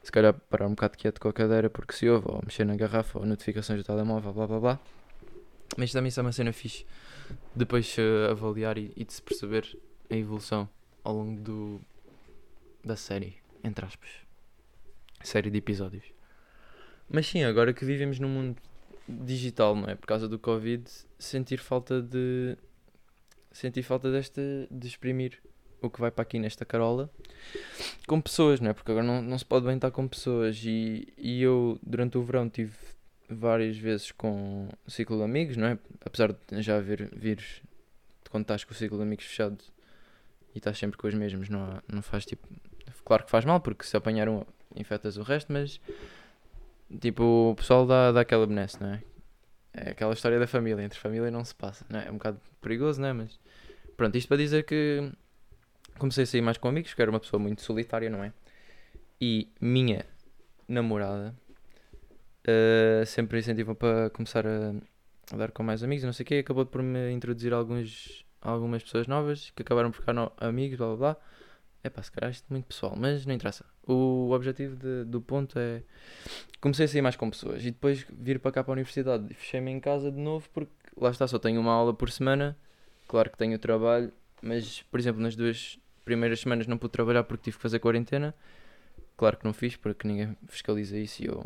[0.03, 2.77] se calhar parar um bocado quieto com a cadeira porque se ouve, ou mexer na
[2.77, 4.81] garrafa, ou notificações do telemóvel, blá blá blá.
[5.79, 6.85] Mas também isso é uma cena fixe.
[7.57, 9.79] Depois eh, avaliar e, e de se perceber
[10.11, 10.69] a evolução
[11.03, 11.81] ao longo do,
[12.85, 14.11] da série, entre aspas.
[15.23, 16.05] Série de episódios.
[17.09, 18.57] Mas sim, agora que vivemos num mundo
[19.09, 19.95] digital, não é?
[19.95, 20.85] Por causa do Covid,
[21.19, 22.57] sentir falta de.
[23.51, 24.41] Sentir falta desta.
[24.71, 25.39] de exprimir
[25.81, 27.11] o que vai para aqui nesta carola
[28.07, 28.73] com pessoas, não é?
[28.73, 30.63] Porque agora não, não se pode bem estar com pessoas.
[30.65, 32.73] E, e eu, durante o verão, tive
[33.29, 35.79] várias vezes com o ciclo de amigos, não é?
[36.05, 37.63] Apesar de já haver vírus,
[38.31, 39.59] quando estás com o ciclo de amigos fechado
[40.55, 42.47] e estás sempre com os mesmos, não, há- não faz tipo.
[43.05, 44.45] Claro que faz mal, porque se apanhar um,
[44.77, 45.81] infectas o resto, mas
[47.01, 49.03] tipo, o pessoal dá, dá aquela benesse, não é?
[49.75, 52.09] É aquela história da família, entre família não se passa, não é?
[52.09, 53.13] É um bocado perigoso, não é?
[53.13, 53.39] Mas
[53.97, 55.11] pronto, isto para dizer que
[55.99, 58.33] comecei a sair mais com amigos, que era uma pessoa muito solitária, não é?
[59.21, 60.05] E minha
[60.69, 61.35] namorada
[62.45, 64.75] eh, sempre incentivou para começar a,
[65.33, 68.83] a dar com mais amigos, não sei o quê, acabou por me introduzir alguns, algumas
[68.83, 71.17] pessoas novas que acabaram por ficar no- amigos, blá blá blá.
[71.85, 73.65] É pá, se calhar isto é muito pessoal, mas não interessa.
[73.87, 75.83] O objetivo de- do ponto é.
[76.61, 79.35] Comecei a sair mais com pessoas e depois vir para cá para a universidade e
[79.35, 82.57] fechei-me em casa de novo porque lá está, só tenho uma aula por semana.
[83.09, 87.45] Claro que tenho trabalho, mas por exemplo, nas duas primeiras semanas não pude trabalhar porque
[87.45, 88.33] tive que fazer quarentena.
[89.17, 91.45] Claro que não fiz porque ninguém fiscaliza isso e eu.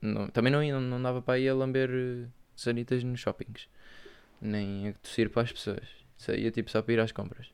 [0.00, 3.68] Não, também não, ia- não dava para ir a lamber eh, sanitas nos shoppings,
[4.40, 5.86] nem a tossir para as pessoas.
[6.16, 7.52] Saía tipo só para ir às compras.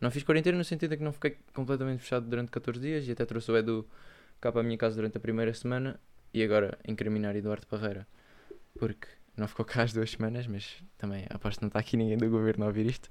[0.00, 3.12] Não fiz quarentena no sentido de que não fiquei completamente fechado durante 14 dias e
[3.12, 3.86] até trouxe o Edu
[4.40, 5.98] cá para a minha casa durante a primeira semana
[6.32, 8.06] e agora incriminar Eduardo Parreira
[8.78, 12.16] porque não ficou cá as duas semanas, mas também aposto que não está aqui ninguém
[12.16, 13.08] do governo a ouvir isto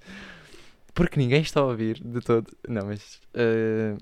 [0.94, 2.48] porque ninguém está a ouvir de todo.
[2.68, 3.96] Não, mas eh,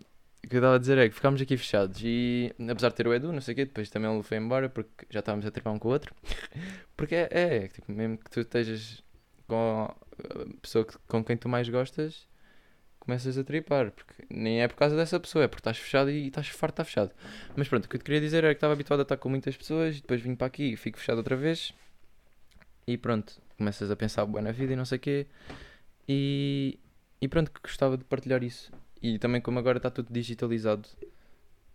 [0.45, 3.07] o que eu estava a dizer é que ficámos aqui fechados e apesar de ter
[3.07, 5.51] o Edu, não sei o quê, depois também ele foi embora porque já estávamos a
[5.51, 6.13] trepar um com o outro.
[6.95, 9.03] porque é, é tipo, mesmo que tu estejas
[9.47, 12.27] com a pessoa que- com quem tu mais gostas,
[13.05, 16.27] começas a tripar, porque nem é por causa dessa pessoa, é porque estás fechado e
[16.27, 17.11] estás farto estar fechado.
[17.55, 19.29] Mas pronto, o que eu te queria dizer era que estava habituado a estar com
[19.29, 21.73] muitas pessoas e depois vim para aqui e fico fechado outra vez
[22.87, 25.27] e pronto, começas a pensar boa na vida e não sei o quê
[26.07, 26.79] e,
[27.21, 28.71] e pronto, que gostava de partilhar isso.
[29.01, 30.87] E também como agora está tudo digitalizado,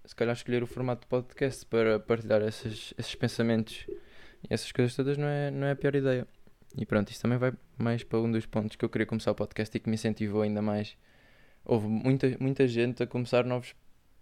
[0.04, 3.86] se calhar escolher o formato de podcast para partilhar esses, esses pensamentos
[4.42, 6.26] e essas coisas todas não é, não é a pior ideia.
[6.76, 9.34] E pronto, isso também vai mais para um dos pontos que eu queria começar o
[9.34, 10.96] podcast e que me incentivou ainda mais.
[11.64, 13.74] Houve muita, muita gente a começar novos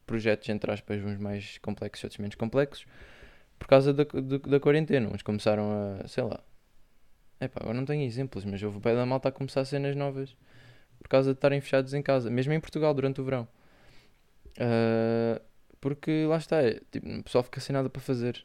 [0.07, 2.87] projetos, entre aspas, uns mais complexos, outros menos complexos,
[3.59, 5.09] por causa da, do- da quarentena.
[5.13, 5.71] Uns começaram
[6.03, 6.41] a, sei lá,
[7.41, 10.37] epá, agora não tenho exemplos, mas houve pé da malta a começar cenas novas
[10.99, 13.49] por causa de estarem fechados em casa, mesmo em Portugal durante o verão.
[14.59, 15.41] Ah,
[15.81, 18.45] porque lá está, é, tipo, o pessoal fica sem nada para fazer.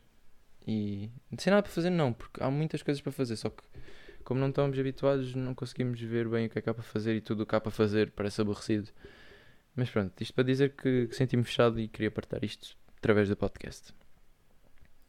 [0.67, 3.63] E sem nada para fazer, não, porque há muitas coisas para fazer, só que
[4.23, 7.15] como não estamos habituados, não conseguimos ver bem o que é que há para fazer
[7.15, 8.89] e tudo o que há para fazer parece aborrecido.
[9.75, 13.35] Mas pronto, isto para dizer que, que senti-me fechado e queria partilhar isto através do
[13.35, 13.93] podcast.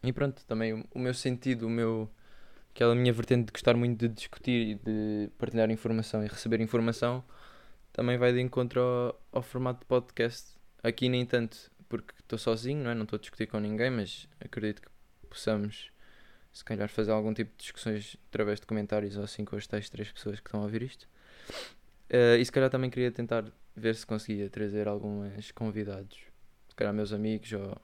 [0.03, 2.11] E pronto, também o, o meu sentido, o meu,
[2.75, 7.25] aquela minha vertente de gostar muito de discutir e de partilhar informação e receber informação,
[7.93, 10.55] também vai de encontro ao, ao formato de podcast.
[10.83, 12.95] Aqui nem tanto, porque estou sozinho, não é?
[12.95, 14.89] Não estou a discutir com ninguém, mas acredito que
[15.29, 15.91] possamos,
[16.55, 19.91] se calhar, fazer algum tipo de discussões através de comentários ou assim com as tais
[19.91, 21.09] três pessoas que estão a ouvir isto.
[22.09, 26.17] Eh, e se calhar também queria tentar ver se conseguia trazer alguns convidados,
[26.69, 27.77] se calhar meus amigos ou,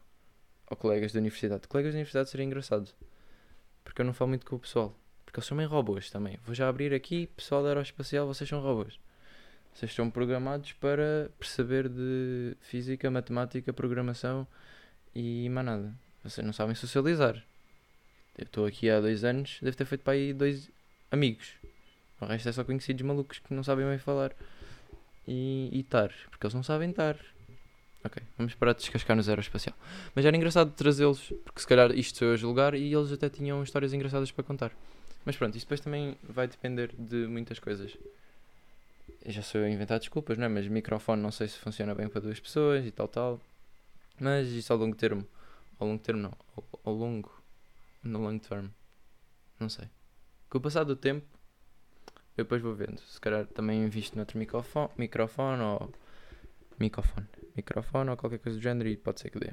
[0.71, 1.67] ou colegas da universidade.
[1.67, 2.89] Colegas da universidade seria engraçado,
[3.83, 6.39] porque eu não falo muito com o pessoal, porque eles são meio robôs também.
[6.45, 9.01] Vou já abrir aqui, pessoal aeroespacial, vocês são robôs.
[9.75, 14.47] Vocês estão programados para perceber de física, matemática, programação
[15.15, 15.95] e mais nada.
[16.23, 17.45] Vocês não sabem socializar.
[18.37, 20.71] Eu estou aqui há dois anos, devo ter feito para aí dois
[21.11, 21.53] amigos.
[22.21, 24.33] O resto é só conhecidos malucos que não sabem bem falar
[25.27, 27.17] e estar, porque eles não sabem estar.
[28.03, 29.77] Ok, vamos parar de descascar no zero espacial.
[30.15, 33.29] Mas era engraçado trazê-los, porque se calhar isto sou eu a julgar e eles até
[33.29, 34.73] tinham histórias engraçadas para contar.
[35.25, 37.95] Mas pronto, isso depois também vai depender de muitas coisas.
[39.23, 40.49] Eu já sou eu a inventar desculpas, não é?
[40.49, 43.41] Mas microfone não sei se funciona bem para duas pessoas e tal, tal.
[44.19, 45.27] Mas isso ao longo termo.
[45.79, 46.33] Ao longo termo não.
[46.57, 47.31] Ao, ao longo.
[48.03, 48.69] No long term.
[49.59, 49.89] Não sei.
[50.49, 51.27] Com o passar do tempo,
[52.37, 52.99] eu depois vou vendo.
[53.01, 55.93] Se calhar também invisto noutro microfone, microfone ou.
[56.79, 57.27] Microfone.
[57.57, 59.53] Microfone ou qualquer coisa do género e pode ser que dê.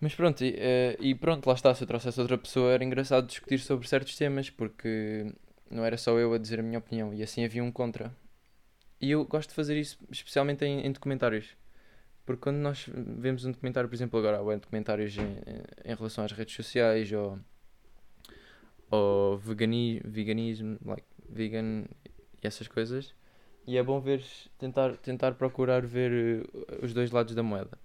[0.00, 1.74] Mas pronto, e, eh, e pronto, lá está.
[1.74, 5.32] Se eu trouxesse outra pessoa, era engraçado discutir sobre certos temas porque
[5.70, 8.14] não era só eu a dizer a minha opinião e assim havia um contra.
[9.00, 11.56] E eu gosto de fazer isso especialmente em, em documentários.
[12.24, 15.36] Porque quando nós vemos um documentário, por exemplo, agora há documentários em,
[15.84, 17.38] em relação às redes sociais ou,
[18.90, 21.84] ou vegani, veganismo, like vegan
[22.42, 23.14] e essas coisas,
[23.66, 24.24] e é bom ver,
[24.58, 27.78] tentar, tentar procurar ver eh, os dois lados da moeda.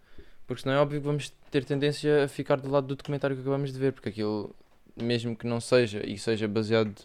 [0.47, 3.41] Porque senão é óbvio que vamos ter tendência a ficar do lado do documentário que
[3.41, 4.55] acabamos de ver, porque aquilo,
[4.95, 6.95] mesmo que não seja e seja baseado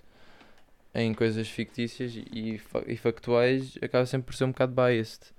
[0.95, 5.33] em coisas fictícias e, e factuais, acaba sempre por ser um bocado biased.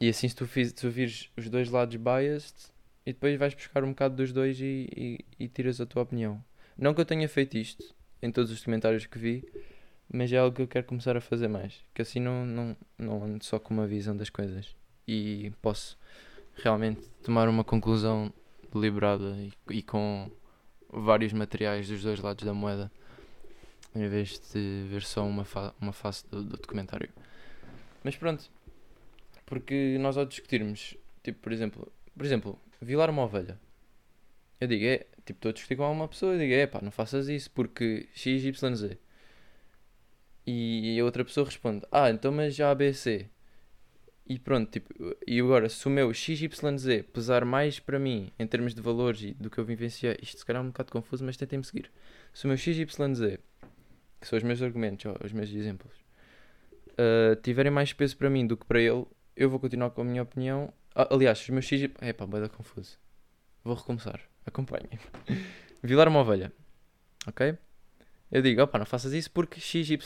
[0.00, 2.54] E assim, se tu, tu vires os dois lados biased,
[3.06, 6.42] e depois vais buscar um bocado dos dois e, e, e tiras a tua opinião.
[6.76, 9.44] Não que eu tenha feito isto em todos os documentários que vi,
[10.12, 11.80] mas é algo que eu quero começar a fazer mais.
[11.92, 14.74] Que assim não, não, não ando só com uma visão das coisas
[15.06, 15.98] e posso
[16.56, 18.32] realmente tomar uma conclusão
[18.72, 20.30] deliberada e, e com
[20.90, 22.90] vários materiais dos dois lados da moeda
[23.94, 27.10] em vez de ver só uma, fa uma face do, do documentário.
[28.02, 28.50] Mas pronto,
[29.46, 33.58] porque nós ao discutirmos, tipo, por exemplo, por exemplo, violar uma ovelha,
[34.60, 36.90] eu digo, é, tipo, estou a discutir com uma pessoa, eu digo, é pá, não
[36.90, 38.98] faças isso porque X, Y, Z.
[40.46, 43.28] E a outra pessoa responde, ah, então mas já ABC.
[44.26, 44.88] E pronto, tipo,
[45.26, 49.34] e agora, se o meu XYZ pesar mais para mim em termos de valores e
[49.34, 51.90] do que eu vivenciei, isto se calhar é um bocado confuso, mas tentem-me seguir.
[52.32, 52.96] Se o meu XYZ,
[54.20, 55.92] que são os meus argumentos, ó, os meus exemplos,
[56.92, 59.04] uh, tiverem mais peso para mim do que para ele,
[59.36, 60.72] eu vou continuar com a minha opinião.
[60.94, 61.68] Ah, aliás, os meus.
[62.00, 62.98] É pá, vai dar confuso.
[63.62, 64.20] Vou recomeçar.
[64.46, 64.98] Acompanhem.
[65.82, 66.52] Vilar uma ovelha.
[67.26, 67.56] Ok?
[68.30, 69.98] Eu digo, opá, não faças isso porque XYZ.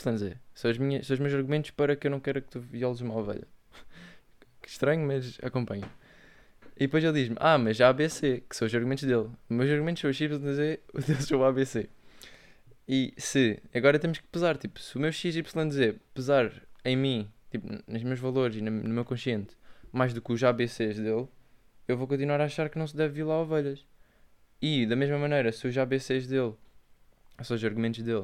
[0.53, 3.15] São, as são os meus argumentos para que eu não quero que tu violes uma
[3.15, 3.47] ovelha.
[4.61, 5.89] que estranho, mas acompanha.
[6.75, 9.29] E depois ele diz-me, ah, mas já ABC, que são os argumentos dele.
[9.49, 11.89] Os meus argumentos são o XYZ, os deles são o ABC.
[12.87, 15.43] E se, agora temos que pesar, tipo, se o meu XYZ
[16.13, 16.51] pesar
[16.85, 19.55] em mim, tipo, nos meus valores e no, meu consciente,
[19.91, 21.27] mais do que os ABCs dele,
[21.87, 23.85] eu vou continuar a achar que não se deve violar ovelhas.
[24.61, 26.57] E, da mesma maneira, se os ABCs dele, ou
[27.43, 28.19] seja, os argumentos dele,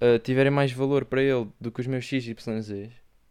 [0.00, 2.70] uh, tiverem mais valor para ele do que os meus XYZs,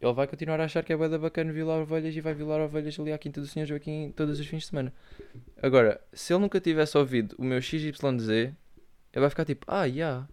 [0.00, 2.98] ele vai continuar a achar que é bué bacana violar ovelhas e vai violar ovelhas
[3.00, 4.92] ali à Quinta do Senhor Joaquim todos os fins de semana.
[5.60, 8.54] Agora, se ele nunca tivesse ouvido o meu XYZ, ele
[9.12, 10.28] vai ficar tipo, ah, já, yeah,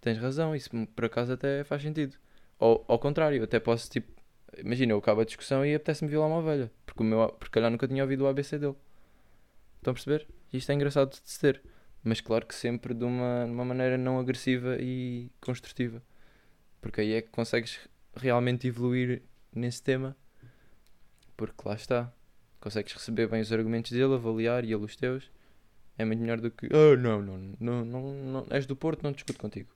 [0.00, 2.16] tens razão, isso por acaso até faz sentido.
[2.58, 4.12] Ou ao contrário, até posso tipo,
[4.58, 7.70] imagina, eu acabo a discussão e apetece-me violar uma ovelha, porque, o meu, porque calhar
[7.70, 8.76] nunca tinha ouvido o ABC dele.
[9.76, 10.26] Estão a perceber?
[10.52, 11.62] Isto é engraçado de se ter,
[12.02, 16.02] mas claro que sempre de uma, de uma maneira não agressiva e construtiva,
[16.80, 17.80] porque aí é que consegues
[18.14, 20.16] realmente evoluir nesse tema,
[21.36, 22.12] porque lá está,
[22.60, 25.30] consegues receber bem os argumentos dele, avaliar e ele os teus.
[25.96, 29.12] É muito melhor do que, oh, não, não, não, não, não, és do Porto, não
[29.12, 29.70] discuto contigo.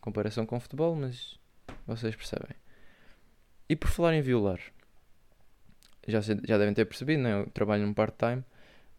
[0.00, 1.38] Comparação com futebol, mas
[1.86, 2.56] vocês percebem.
[3.68, 4.60] E por falar em violar,
[6.06, 7.40] já, já devem ter percebido, né?
[7.40, 8.44] eu trabalho num part-time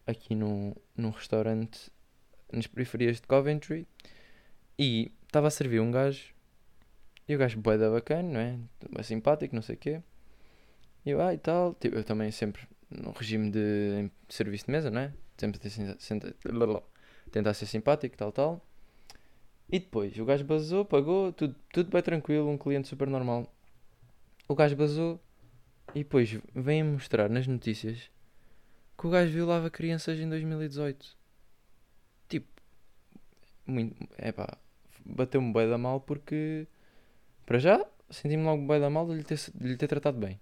[0.06, 1.90] aqui num, num restaurante
[2.52, 3.86] nas periferias de Coventry
[4.78, 6.34] e estava a servir um gajo
[7.28, 8.58] e o gajo boeda bacana, não é?
[8.96, 10.02] É simpático, não sei o quê.
[11.04, 11.74] E eu, ah, e tal.
[11.74, 15.12] Tipo, eu também sempre no regime de serviço de mesa, não é?
[15.36, 15.60] Sempre
[17.30, 18.67] tentar ser simpático, tal, tal.
[19.70, 23.52] E depois, o gajo basou, pagou, tudo, tudo bem tranquilo, um cliente super normal.
[24.48, 25.20] O gajo basou
[25.94, 28.10] e depois vem mostrar nas notícias
[28.98, 31.16] que o gajo violava crianças em 2018.
[32.28, 32.48] Tipo,
[33.66, 34.56] muito, é pá,
[35.04, 36.66] bateu-me bem da mal porque
[37.44, 40.40] para já, senti-me logo bem da mal de lhe ter, de lhe ter tratado bem.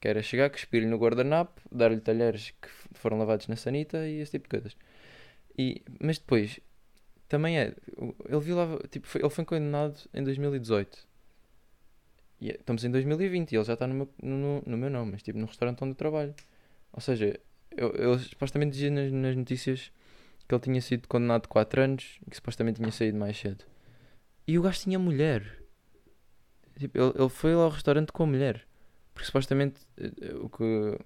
[0.00, 4.32] Que era chegar, cuspir-lhe no guardanapo, dar-lhe talheres que foram lavados na sanita e esse
[4.32, 4.76] tipo de coisas.
[5.56, 6.60] E, mas depois,
[7.28, 7.74] também é.
[8.28, 8.78] Ele violava.
[8.88, 11.06] Tipo, foi, ele foi condenado em 2018.
[12.40, 15.12] E é, estamos em 2020 e ele já está no meu, no, no meu nome,
[15.12, 16.34] mas tipo no restaurante onde eu trabalho.
[16.92, 17.38] Ou seja,
[17.76, 19.92] eu, eu supostamente dizia nas, nas notícias
[20.46, 23.64] que ele tinha sido condenado de 4 anos e que supostamente tinha saído mais cedo.
[24.46, 25.62] E o gajo tinha mulher.
[26.78, 28.66] Tipo, ele, ele foi lá ao restaurante com a mulher.
[29.12, 30.98] Porque supostamente eh, o que.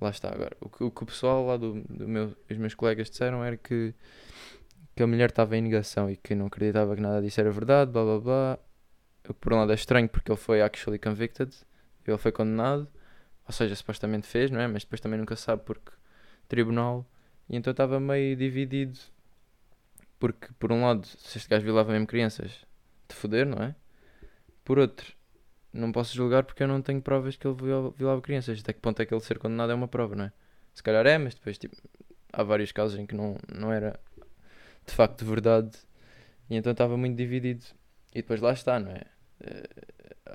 [0.00, 0.54] Lá está agora.
[0.60, 3.56] O que o, que o pessoal lá do, do meu, os meus colegas disseram era
[3.56, 3.94] que,
[4.96, 7.92] que a mulher estava em negação e que não acreditava que nada disso era verdade,
[7.92, 8.58] blá blá blá.
[9.40, 11.54] Por um lado é estranho porque ele foi actually convicted.
[12.06, 12.88] Ele foi condenado.
[13.46, 14.66] Ou seja, supostamente fez, não é?
[14.66, 15.92] Mas depois também nunca sabe porque
[16.48, 17.06] tribunal.
[17.48, 18.98] E então estava meio dividido.
[20.18, 22.66] Porque por um lado, se este gajo violava mesmo crianças,
[23.06, 23.74] de foder, não é?
[24.64, 25.14] Por outro,
[25.72, 27.56] não posso julgar porque eu não tenho provas que ele
[27.96, 28.58] violava crianças.
[28.60, 30.32] Até que ponto é que ele ser condenado é uma prova, não é?
[30.72, 31.76] Se calhar é, mas depois tipo,
[32.32, 34.00] há vários casos em que não, não era
[34.86, 35.76] de facto verdade.
[36.50, 37.64] E então estava muito dividido.
[38.14, 39.02] E depois lá está, não é?
[39.40, 39.68] Eh,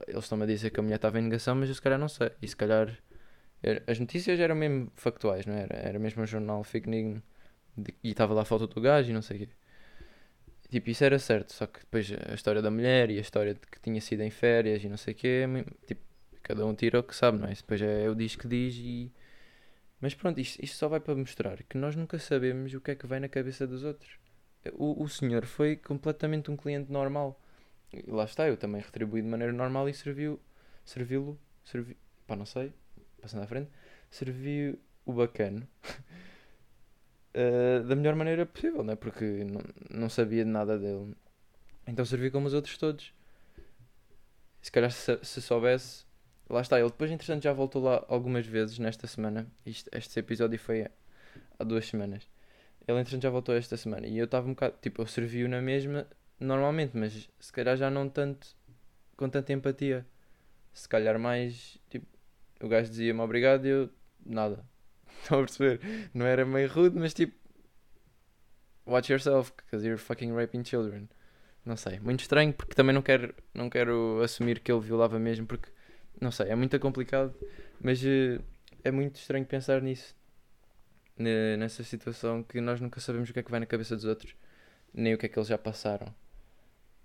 [0.08, 2.10] eles estão-me a dizer que a mulher estava em negação, mas eu se calhar não
[2.10, 2.32] sei.
[2.42, 2.98] E se calhar
[3.88, 5.76] as notícias eram mesmo factuais, não era?
[5.76, 7.22] Era mesmo um jornal fake news
[8.04, 9.50] e estava lá a foto do gajo e não sei o quê.
[10.70, 13.60] Tipo, isso era certo, só que depois a história da mulher e a história de
[13.60, 15.46] que tinha sido em férias e não sei o quê,
[15.86, 16.02] tipo,
[16.42, 17.54] cada um tira o que sabe, não é?
[17.54, 19.12] Depois é o diz que diz e.
[20.00, 22.96] Mas pronto, isto, isto só vai para mostrar que nós nunca sabemos o que é
[22.96, 24.18] que vai na cabeça dos outros.
[24.74, 27.40] O, o senhor foi completamente um cliente normal.
[27.92, 30.40] E lá está, eu também retribuí de maneira normal e serviu,
[30.86, 32.74] servi-lo, servi, pá, não sei,
[33.22, 33.70] passando à frente,
[34.10, 35.68] servi o bacano.
[37.36, 38.96] uh, da melhor maneira possível, né?
[38.96, 41.16] porque não, não sabia de nada dele.
[41.88, 43.14] Então servi como os outros todos.
[44.62, 46.06] Se calhar se, se soubesse,
[46.50, 46.80] lá está.
[46.80, 49.48] Ele depois, entretanto, já voltou lá algumas vezes nesta semana.
[49.66, 50.88] Isto, este episódio foi
[51.60, 52.28] há duas semanas.
[52.88, 54.08] Ele, entretanto, já voltou esta semana.
[54.08, 56.08] E eu estava um bocado, tipo, eu servi-o na mesma
[56.40, 58.56] normalmente, mas se calhar já não tanto
[59.16, 60.06] com tanta empatia.
[60.74, 62.08] Se calhar mais, tipo,
[62.62, 63.90] o gajo dizia-me obrigado e eu,
[64.26, 64.66] nada.
[65.22, 66.10] Estão a perceber?
[66.14, 67.40] Não era meio rude, mas tipo.
[68.86, 71.08] Watch yourself, because you're fucking raping children.
[71.64, 72.00] Não sei.
[72.00, 75.70] Muito estranho, porque também não quero, não quero assumir que ele violava mesmo, porque.
[76.20, 77.36] Não sei, é muito complicado.
[77.80, 78.40] Mas eh,
[78.84, 80.16] é muito estranho pensar nisso.
[81.22, 84.06] Ne- Nessa situação que nós nunca sabemos o que é que vai na cabeça dos
[84.06, 84.36] outros,
[84.94, 86.14] nem o que é que eles já passaram.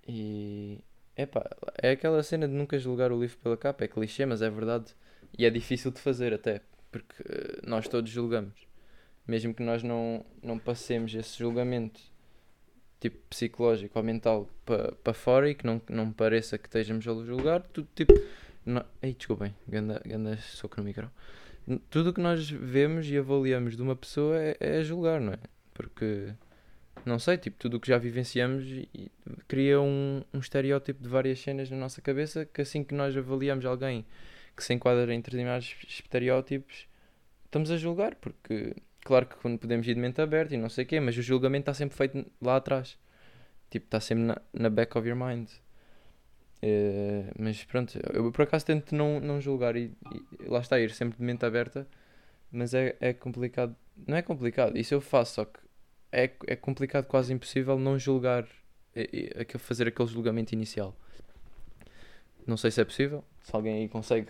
[0.06, 0.78] E
[1.16, 1.44] epá,
[1.82, 4.94] é aquela cena de nunca julgar o livro pela capa, é clichê, mas é verdade.
[5.36, 6.60] E é difícil de fazer até,
[6.90, 8.54] porque eh, nós todos julgamos.
[9.26, 12.00] Mesmo que nós não, não passemos esse julgamento
[13.00, 17.12] tipo psicológico ou mental para pa fora e que não, não pareça que estejamos a
[17.24, 18.12] julgar, tudo tipo.
[18.64, 21.10] Não, ei, desculpem, ganda, ganda soco no micro.
[21.90, 25.38] Tudo o que nós vemos e avaliamos de uma pessoa é, é julgar, não é?
[25.74, 26.32] Porque,
[27.04, 29.10] não sei, tipo, tudo o que já vivenciamos e
[29.48, 33.64] cria um, um estereótipo de várias cenas na nossa cabeça que assim que nós avaliamos
[33.64, 34.06] alguém
[34.56, 36.86] que se enquadra em determinados estereótipos,
[37.44, 40.84] estamos a julgar, porque claro que quando podemos ir de mente aberta e não sei
[40.84, 42.98] o quê, mas o julgamento está sempre feito lá atrás.
[43.70, 45.48] Tipo, está sempre na, na back of your mind.
[46.62, 49.92] Eh, mas pronto, eu por acaso tento não, não julgar e,
[50.40, 51.86] e lá está, ir sempre de mente aberta,
[52.50, 53.74] mas é, é complicado.
[54.06, 55.60] Não é complicado, isso eu faço, só que
[56.12, 58.46] é, é complicado, quase impossível não julgar,
[58.94, 60.94] aquele- fazer aquele julgamento inicial.
[62.46, 64.28] Não sei se é possível, se alguém aí consegue,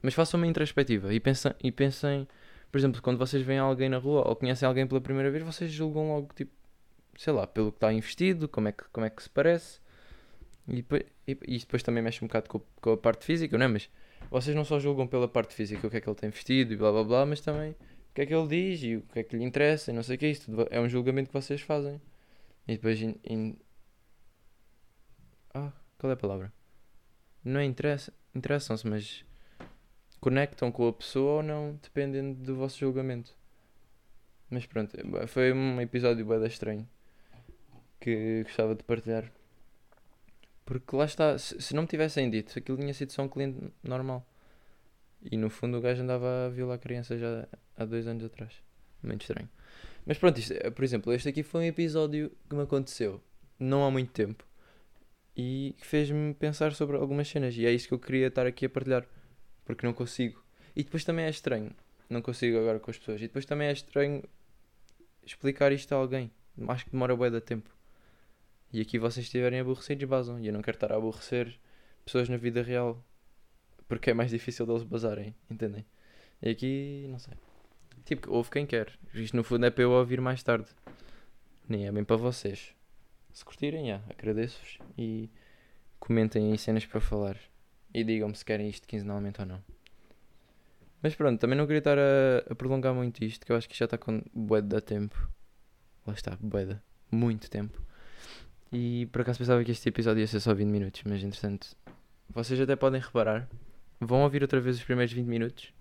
[0.00, 2.28] mas façam uma introspectiva e pensem, e pensem,
[2.70, 5.70] por exemplo, quando vocês veem alguém na rua ou conhecem alguém pela primeira vez, vocês
[5.72, 6.52] julgam logo, tipo,
[7.18, 9.80] sei lá, pelo que está investido, como é que, como é que se parece.
[10.68, 13.68] E depois, e, depois também mexe um bocado com, com a parte física, não é?
[13.68, 13.88] Mas
[14.30, 16.76] vocês não só julgam pela parte física o que é que ele tem vestido e
[16.76, 17.76] blá blá blá, mas também o
[18.14, 20.16] que é que ele diz e o que é que lhe interessa e não sei
[20.16, 20.50] o que é isso.
[20.70, 22.00] É um julgamento que vocês fazem.
[22.66, 23.00] E depois.
[23.00, 23.56] In, in-
[25.54, 26.52] Ah, qual é a palavra?
[27.44, 29.24] Não é interessa, interessam-se, mas
[30.20, 33.36] conectam com a pessoa ou não, dependendo do vosso julgamento.
[34.50, 34.96] Mas pronto,
[35.28, 36.88] foi um episódio bem estranho
[38.00, 39.30] que gostava de partilhar.
[40.66, 44.26] Porque lá está, se, não me tivessem dito, aquilo tinha sido só um cliente normal.
[45.30, 48.54] E no fundo o gajo andava a violar crianças já há dois anos atrás.
[49.02, 49.48] Muito estranho.
[50.06, 53.22] Mas pronto, isto, é- por exemplo, este aqui foi um episódio que me aconteceu
[53.58, 54.44] não há muito tempo
[55.36, 57.56] e que fez-me pensar sobre algumas cenas.
[57.56, 59.06] E é isso que eu queria estar aqui a partilhar.
[59.64, 60.42] Porque não consigo.
[60.74, 61.72] E depois também é estranho.
[62.08, 63.20] Não consigo agora com as pessoas.
[63.20, 64.22] E depois também é estranho
[65.24, 66.30] explicar isto a alguém.
[66.68, 67.75] Acho que demora bué de tempo.
[68.76, 70.38] E aqui vocês estiverem aborrecidos, basam.
[70.38, 71.58] E eu não quero estar a aborrecer
[72.04, 73.02] pessoas na vida real.
[73.88, 75.86] Porque é mais difícil deles basarem, entendem?
[76.42, 77.32] E aqui, não sei.
[78.04, 78.92] Tipo, ouve quem quer.
[79.14, 80.68] Isto no fundo é para eu ouvir mais tarde.
[81.66, 82.74] Nem é bem para vocês.
[83.32, 84.76] Se curtirem, já, agradeço-vos.
[84.98, 85.30] E
[85.98, 87.38] comentem aí cenas para falar.
[87.94, 89.64] E digam-me se querem isto quinzenalmente ou não.
[91.00, 93.78] Mas pronto, também não queria estar a, a prolongar muito isto, que eu acho que
[93.78, 95.30] já está com bué de tempo.
[96.06, 96.78] Lá está, bué
[97.10, 97.86] muito tempo.
[98.72, 101.76] E por acaso pensava que este episódio ia ser só 20 minutos, mas entretanto,
[102.28, 103.48] vocês até podem reparar.
[104.00, 105.72] Vão ouvir outra vez os primeiros 20 minutos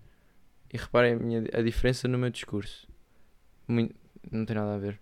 [0.72, 2.88] e reparem a, minha, a diferença no meu discurso.
[3.68, 3.96] Muito-
[4.32, 5.00] não tem nada a ver.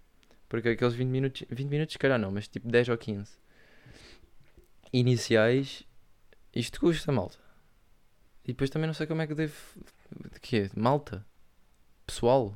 [0.49, 3.31] Porque aqueles 20 minutos, 20 minutos se calhar não, mas tipo 10 ou 15
[4.91, 5.83] iniciais,
[6.53, 7.37] isto custa, malta.
[8.45, 9.53] E depois também não sei como é que devo.
[10.33, 10.69] De quê?
[10.75, 11.25] Malta?
[12.05, 12.53] Pessoal?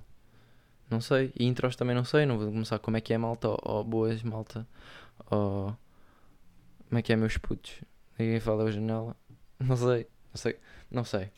[0.89, 1.31] Não sei.
[1.39, 2.25] E intros também não sei.
[2.25, 4.67] Não vou começar como é que é malta ou, ou boas malta.
[5.29, 5.75] Ou.
[6.87, 7.81] Como é que é meus putos?
[8.17, 9.15] Ninguém fala a janela.
[9.59, 10.07] Não sei.
[10.31, 10.59] Não sei.
[10.91, 11.31] Não sei.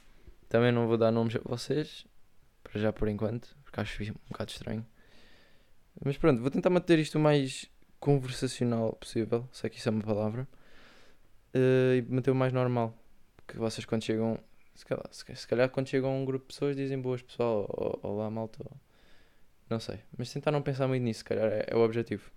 [0.48, 2.06] Também não vou dar nomes a vocês.
[2.64, 3.56] Para já por enquanto.
[3.64, 4.86] Porque acho um bocado estranho.
[6.04, 7.70] Mas pronto, vou tentar manter isto o mais
[8.00, 9.48] conversacional possível.
[9.52, 10.48] Sei que isso é uma palavra.
[11.54, 12.94] Eh, e manter o mais normal.
[13.38, 14.40] Porque vocês quando chegam.
[14.76, 17.68] Se calhar, se calhar- quando chegam a um grupo de pessoas dizem boas pessoal.
[18.02, 18.64] Olá malta.
[19.70, 20.00] Não sei.
[20.18, 22.32] Mas tentar não pensar muito nisso, se calhar é, é o objetivo.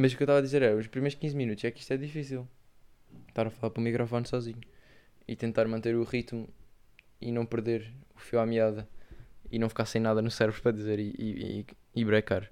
[0.00, 1.92] Mas o que eu estava a dizer é, os primeiros 15 minutos é que isto
[1.92, 2.48] é difícil.
[3.28, 4.60] Estar a falar para o microfone sozinho.
[5.28, 6.48] E tentar manter o ritmo
[7.20, 8.88] e não perder o fio à meada.
[9.52, 11.66] E não ficar sem nada no cérebro para dizer e, e, e,
[12.00, 12.50] e brecar.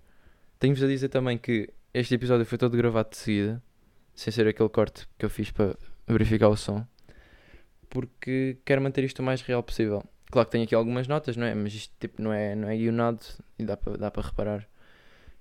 [0.58, 3.62] Tenho-vos a dizer também que este episódio foi todo gravado de seguida.
[4.14, 5.74] Sem ser aquele corte que eu fiz para
[6.06, 6.84] verificar o som.
[7.88, 10.04] Porque quero manter isto o mais real possível.
[10.30, 11.54] Claro que tenho aqui algumas notas, não é?
[11.54, 13.20] Mas isto tipo, não é, não é guionado
[13.58, 14.68] e dá para dá para reparar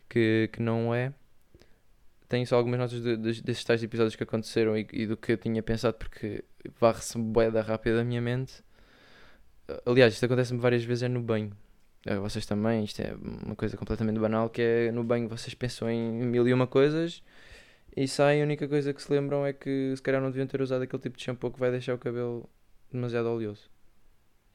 [0.08, 1.12] que, que não é.
[2.30, 5.32] Tenho só algumas notas de- de- desses tais episódios que aconteceram e, e do que
[5.32, 6.44] eu tinha pensado porque
[6.80, 8.62] varre-se boeda rápida da minha mente.
[9.86, 11.52] Aliás, isto acontece-me várias vezes é no banho.
[12.06, 13.14] Eh, Vocês também, isto é
[13.44, 17.22] uma coisa completamente banal que é no banho vocês pensam em mil e uma coisas
[17.96, 20.62] e saem a única coisa que se lembram é que se calhar não deviam ter
[20.62, 22.50] usado aquele tipo de shampoo que vai deixar o cabelo
[22.92, 23.70] demasiado oleoso.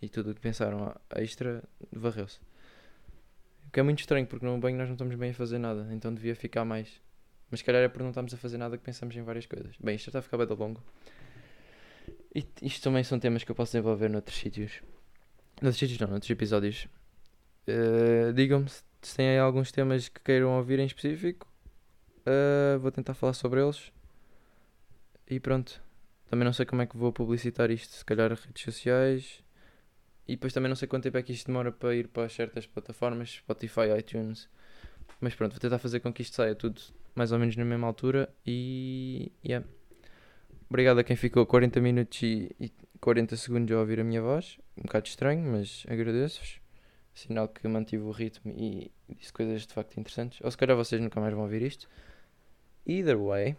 [0.01, 1.63] E tudo o que pensaram a- a extra
[1.93, 2.39] varreu-se.
[3.67, 5.89] O que é muito estranho porque no banho nós não estamos bem a fazer nada,
[5.93, 7.01] então devia ficar mais.
[7.53, 9.77] Mas se calhar é por não estarmos a fazer nada que pensamos em várias coisas.
[9.79, 10.83] Bem, isto já está a ficar bem longo.
[12.35, 14.81] E isto também são temas que eu posso desenvolver noutros sítios.
[15.61, 16.89] Noutros sítios não, noutros episódios.
[17.69, 18.83] Uh, Digam-me se
[19.15, 21.47] têm alguns temas que queiram ouvir em específico.
[22.21, 23.93] Uh, vou tentar falar sobre eles.
[25.29, 25.79] E pronto.
[26.31, 27.93] Também não sei como é que vou publicitar isto.
[27.93, 29.45] Se calhar redes sociais.
[30.27, 32.67] E depois também não sei quanto tempo é que isto demora para ir para certas
[32.67, 34.49] plataformas, Spotify, iTunes.
[35.21, 36.81] Mas pronto, vou tentar fazer com que isto saia tudo
[37.15, 38.29] mais ou menos na mesma altura.
[38.47, 39.33] E.
[39.45, 39.67] Yeah.
[40.69, 44.59] Obrigado a quem ficou 40 minutos e, e 40 segundos a ouvir a minha voz.
[44.77, 46.61] Um bocado estranho, mas agradeço-vos.
[47.15, 50.41] Sinal que mantive o ritmo e disse coisas de facto interessantes.
[50.43, 51.89] Ou se calhar vocês nunca mais vão ouvir isto.
[52.87, 53.57] Either way,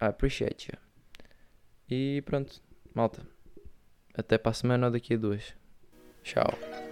[0.00, 0.78] I appreciate you.
[1.90, 2.62] E pronto,
[2.94, 3.26] malta.
[4.14, 5.54] Até para a semana ou daqui a duas.
[6.22, 6.83] Tchau.